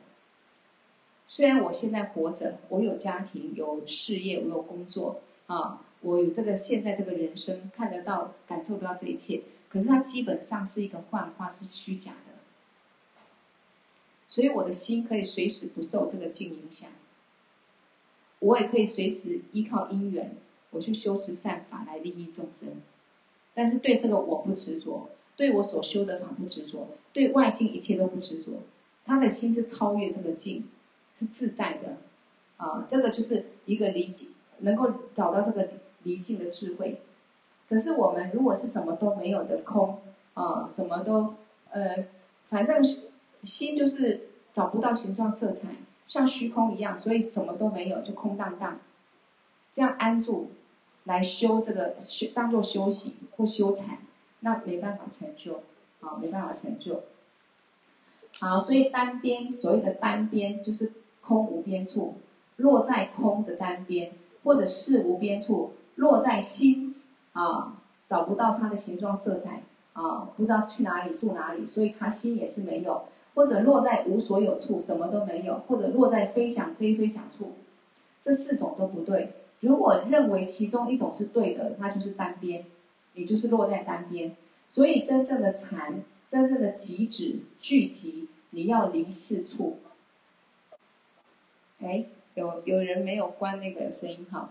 [1.28, 5.84] 虽然我现在活着，我有家庭，有事业，我有工作啊。
[6.00, 12.31] 我有这个现在这个人生看得到、感受得到这一切，可是它基本上是一个幻化，是虚假的。
[14.32, 16.88] 所以我的心可以随时不受这个境影响，
[18.38, 20.34] 我也可以随时依靠因缘，
[20.70, 22.70] 我去修持善法来利益众生。
[23.52, 28.52] 但是对这个我不执着，对我所修的法不执着，对外境一切都不执着。
[29.04, 30.66] 他的心是超越这个境，
[31.14, 31.98] 是自在的。
[32.56, 34.28] 啊，这个就是一个理解，
[34.60, 35.68] 能够找到这个。
[36.04, 37.00] 离境的智慧，
[37.68, 40.00] 可是我们如果是什么都没有的空
[40.34, 41.36] 啊，什么都
[41.70, 42.08] 呃，
[42.48, 43.11] 反正是
[43.42, 45.68] 心就是找不到形状色彩，
[46.06, 48.78] 像虚空一样，所以什么都没有，就空荡荡。
[49.72, 50.50] 这样安住
[51.04, 53.98] 来修这个修，当做修行或修禅，
[54.40, 55.62] 那没办法成就，
[56.00, 57.04] 啊，没办法成就。
[58.40, 62.16] 好，所以单边所谓的单边就是空无边处，
[62.56, 64.12] 落在空的单边，
[64.44, 65.74] 或者是无边处。
[65.96, 66.94] 落在心
[67.34, 67.76] 啊，
[68.08, 69.62] 找不到它的形状色彩
[69.92, 77.52] 啊，不知道去哪里住哪里，所以他心也是没有；或者落在无所有处，什么都没有；或者落在非想非非想处，
[78.22, 79.32] 这四种都不对。
[79.60, 82.64] 如果认为其中一种是对的，那就是单边，
[83.14, 84.34] 你就是落在单边。
[84.66, 89.78] 所以真正的禅，真正的极止聚集，你要离四处。
[91.80, 94.50] 哎，有有人没有关那个声音哈？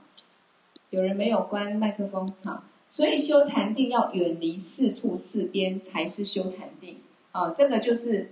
[0.90, 6.98] 有人没有关麦克风，哈，所以修禅定要远离四处四边才是修禅定，
[7.32, 8.32] 啊，这个就是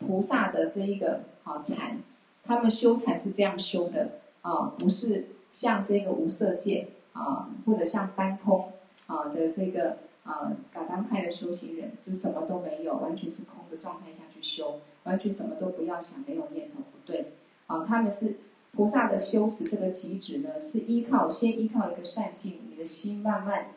[0.00, 2.02] 菩萨的这一个啊禅，
[2.42, 8.72] 他们修禅是这样修的，啊，不是像这个无色界啊，或者像单空
[9.06, 17.32] 啊的这个啊噶当派的修行人，就什么都没有，完全是空的状态下去修，完全什么都不要想，没有念头，不对，
[17.66, 18.36] 啊，他们是。
[18.72, 23.70] 菩萨的修持这个极致呢，是依靠先依靠一个善境，你的心慢慢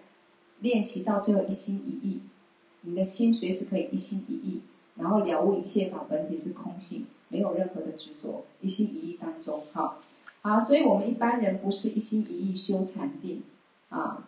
[0.60, 2.22] 练习到最后一心一意，
[2.82, 4.62] 你的心随时可以一心一意，
[4.96, 9.98] 然后了悟一切法本体是空性，没有任何的执着，一心一意当中，好，
[10.42, 13.44] 好，所以我们一般人不是一心一意修禅定
[13.90, 14.28] 啊，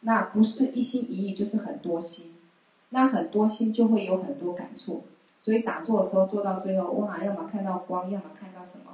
[0.00, 2.34] 那不是一心一意就是很多心，
[2.90, 5.04] 那很多心就会有很多感触，
[5.40, 8.84] 所以打坐的时候做到最后，哇，要么看到光，要么看到什么。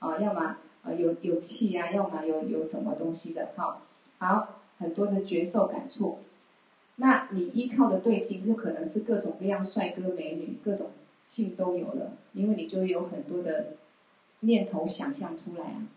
[0.00, 3.82] 啊，要么呃有有气呀、要么有有什么东西的哈，
[4.18, 6.18] 好，很多的觉受感触。
[7.00, 10.90] 那你依靠的对境，就可能是各种各样帅哥美女，各种
[11.24, 13.74] 境都有了，因为你就有很多的
[14.40, 15.88] 念头想象出来啊。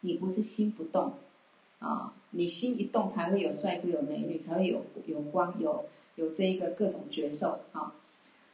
[0.00, 1.14] 你不是心不动
[1.78, 7.94] 啊，你心一动才会有帅哥有美女，才会有有光有有这一个各种角色啊。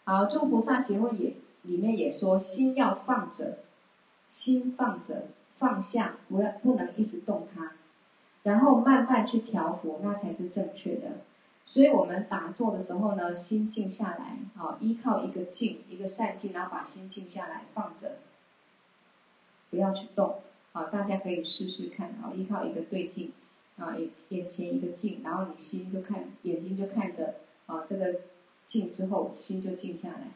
[0.04, 3.58] 好，诸菩萨行论也里面也说，心要放着。
[4.28, 5.26] 心放着，
[5.58, 7.72] 放下，不要不能一直动它，
[8.42, 11.18] 然后慢慢去调伏，那才是正确的。
[11.64, 18.16] 所以我们打坐的时候呢，心静下来，啊，依靠一个静，一个善静，然后把心静下来，放着，
[19.70, 20.40] 不要去动，
[20.72, 23.32] 啊，大家可以试试看，啊，依靠一个对境，
[23.78, 27.36] 啊，眼眼前一个静，然后你心就看，眼睛就看着，
[27.66, 28.16] 啊，这个
[28.64, 30.32] 静之后，心就静下来，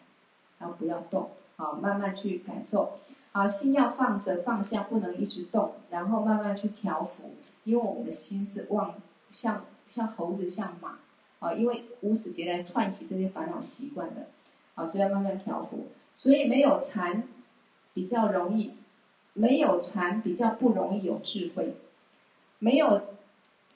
[0.60, 2.98] 然后不要动，啊，慢慢去感受。
[3.32, 7.34] 啊，心要放着放下，不能一直动，然后慢慢去调伏。
[7.66, 8.94] 因为我们的心是妄，
[9.28, 10.98] 像像猴子，像马，
[11.40, 14.28] 啊，因为无始劫来串起这些烦恼习惯的，
[14.76, 15.88] 啊，所以要慢慢调伏。
[16.14, 17.24] 所以没有禅
[17.92, 18.76] 比较容易，
[19.34, 21.74] 没有禅比较不容易有智慧，
[22.60, 23.02] 没有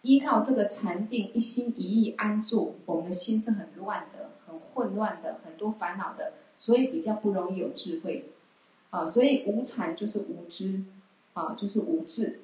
[0.02, 8.30] 依靠这个禅定一心一意安住，我们的心是很乱的、很混乱的、很多烦恼的，所以比较不容易有智慧。
[8.90, 10.82] 啊，所以无禅就是无知，
[11.34, 12.40] 啊，就是无智，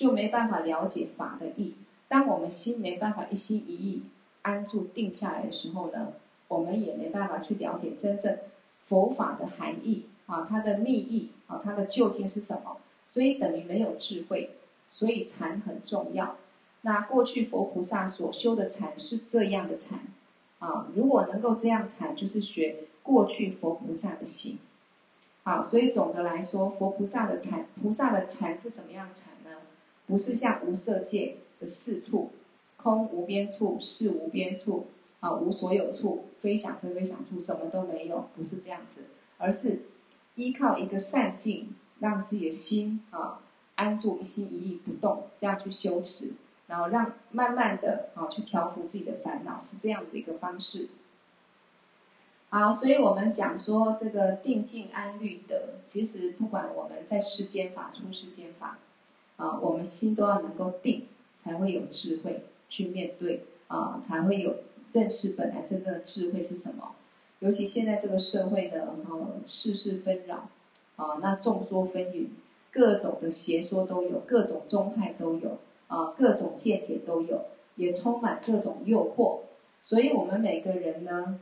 [0.00, 1.74] 就没办法了解法的意。
[2.08, 4.04] 当我们心没办法一心一意
[4.40, 6.14] 安住定下来的时候呢，
[6.48, 8.38] 我们也没办法去了解真正
[8.86, 10.06] 佛法的含义。
[10.24, 12.78] 啊，它的密意啊，它的究竟是什么？
[13.04, 14.56] 所以等于没有智慧，
[14.90, 16.36] 所以禅很重要。
[16.80, 20.00] 那过去佛菩萨所修的禅是这样的禅
[20.60, 24.58] 啊，如果能够这样禅，就是学过去佛菩萨的心。
[25.42, 29.34] 好，所以总的来说，佛菩萨的禅，菩萨的禅是怎么样禅？
[30.10, 32.30] 不是像无色界的四处，
[32.76, 34.88] 空无边处，是无边处，
[35.20, 39.02] 啊，无所有处，非想非非想处，什么都没有，不是这样子，
[39.38, 39.82] 而是。
[40.36, 43.40] 依靠一个善境，让自己的心啊
[43.74, 46.32] 安住，一心一意不动，这样去修持，
[46.66, 50.88] 然后让慢慢的啊去调伏自己的烦恼，是这样的一个方式。
[52.48, 58.78] 好，所以我们讲说这个定静安虑得，其实不管我们在世间法、出世间法，
[59.40, 61.06] 啊，我们心都要能够定，
[61.42, 64.56] 才会有智慧去面对啊，才会有
[64.92, 66.92] 认识本来真正的智慧是什么。
[67.38, 70.50] 尤其现在这个社会呢，呃，世事纷扰，
[70.96, 72.26] 啊，那众说纷纭，
[72.70, 79.38] 各种的邪说都有，各种宗派都有，啊，各种见解都有，也充满各种诱惑。
[79.80, 81.40] 所以，我们每个人呢，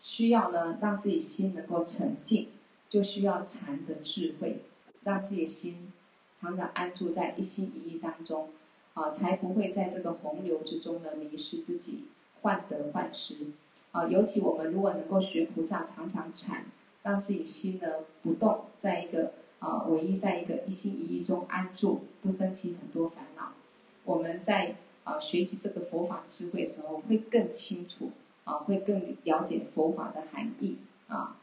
[0.00, 2.46] 需要呢，让自己心能够沉静，
[2.88, 4.62] 就需要禅的智慧，
[5.02, 5.92] 让自己心
[6.40, 8.48] 常常安住在一心一意当中，
[8.94, 12.04] 啊，才不会在这个洪流之中呢迷失自己，
[12.40, 13.36] 患得患失。
[13.92, 16.64] 啊，尤其我们如果能够学菩萨，常常禅，
[17.02, 17.88] 让自己心呢
[18.22, 23.52] 不动，在一个啊唯一在一个一心一意中安住，不生起很多烦恼。
[24.04, 28.12] 我们在啊学习这个佛法智慧的时候，会更清楚
[28.44, 30.78] 啊，会更了解佛法的含义
[31.08, 31.36] 啊。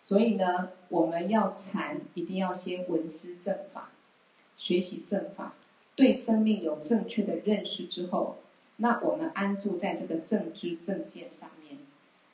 [0.00, 3.90] 所以呢，我们要禅，一定要先闻思正法，
[4.68, 5.54] 学习正法，
[5.96, 8.36] 对生命有正确的认识之后，
[8.76, 11.78] 那我们安住在这个正知正见上面。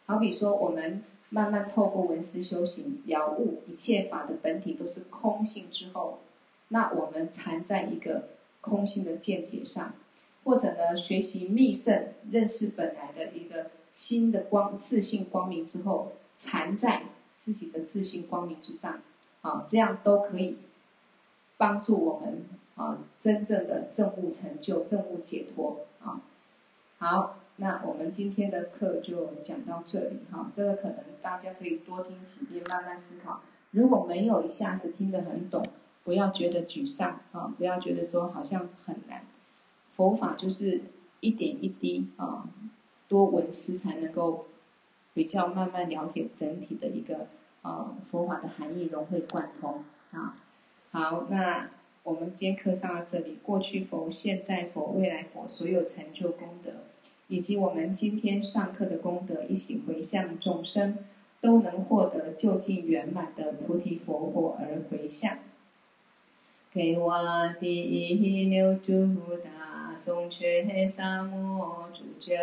[0.06, 6.18] 好比说，我们慢慢透过闻思修行了悟一切法的本体都是空性之后，
[6.70, 8.30] 那我们禅在一个
[8.60, 9.94] 空性的见解上，
[10.42, 17.04] 或者呢学习密圣认识本来的一个新的光自性光明之后，禅在
[17.38, 19.00] 自己的自性光明之上，
[19.42, 20.58] 啊，这样都可以
[21.64, 22.44] 帮助我们
[22.74, 26.20] 啊真正的证悟成就、证悟解脱啊。
[26.98, 27.36] 好。
[27.56, 33.42] 那我们今天的课就讲到这里哈，这个可能大家可以多听几遍，慢慢思考。
[33.70, 35.64] 如果没有一下子听得很懂，
[36.02, 39.24] 不要觉得沮丧啊，不要觉得说好像很难。
[39.92, 40.82] 佛法就是
[41.20, 42.48] 一点一滴啊，
[43.06, 44.46] 多闻思才能够
[45.12, 47.28] 比较慢慢了解整体的一个
[47.62, 50.34] 啊佛法的含义，融会贯通啊。
[50.94, 51.68] 好，那
[52.04, 56.70] 我们今天课上到这里，过去佛、现在佛、未来佛所有成就功德。
[57.26, 60.98] 以及我们今天上课的功德，一起回向众生，
[61.40, 65.38] 都能获得究竟圆满的菩提佛果而回向。
[66.72, 72.34] 给我第一牛犊大松却萨摩主九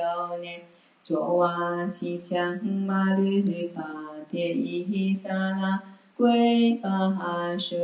[0.41, 0.63] 年，
[1.01, 3.83] 卓瓦七将马律巴
[4.29, 5.83] 迭伊萨拉
[6.21, 7.79] 归巴修，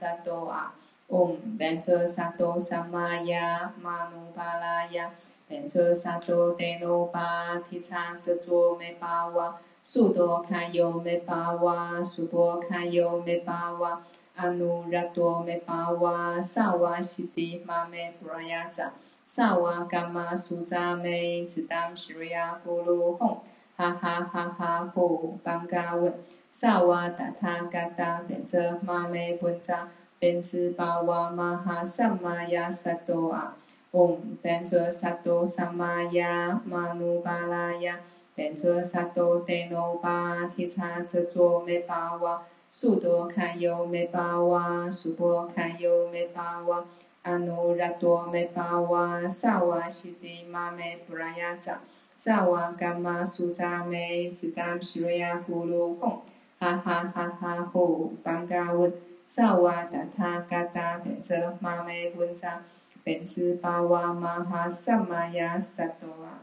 [0.03, 0.73] 多啊。
[1.07, 5.11] 嗡，班卓萨多萨玛雅玛努巴拉雅，
[5.49, 14.01] 班卓萨埵德耨巴提叉遮卓梅巴哇，速多堪尤梅巴哇，速波堪尤梅巴哇，
[14.35, 18.93] 阿努拉多梅巴哇，萨瓦悉地玛梅布拉雅扎，
[19.25, 23.37] 萨瓦伽玛苏扎梅，只当悉瑞亚咕噜吽，
[23.83, 26.13] 哈哈哈哈吼，邦嘎温，
[26.49, 29.89] 萨瓦达他嘎达变则玛梅本扎。
[30.19, 33.57] 变兹巴瓦玛哈萨玛雅萨多啊，
[33.91, 37.99] 唵，班卓萨多萨玛雅玛努巴拉雅，
[38.33, 46.85] 班卓萨多德耨巴提查遮卓梅巴瓦，苏多堪尤美巴瓦，苏波堪尤美巴瓦，
[47.23, 51.81] 阿努拉多美巴瓦，萨瓦西迪玛美布拉雅扎，
[52.15, 56.21] 萨瓦甘玛苏扎美，次达西瑞亚咕噜吽，
[56.59, 58.93] 哈哈哈哈呼，班嘎温，
[59.25, 62.63] 萨瓦达他嘎达贝则玛美温扎，
[63.03, 66.39] 贝兹巴哇玛哈萨玛亚萨多瓦。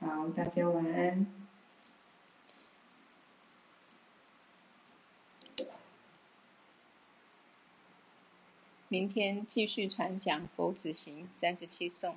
[0.00, 1.26] 好，大家晚安。
[8.88, 12.12] 明天继续传讲《佛子行三十七颂》。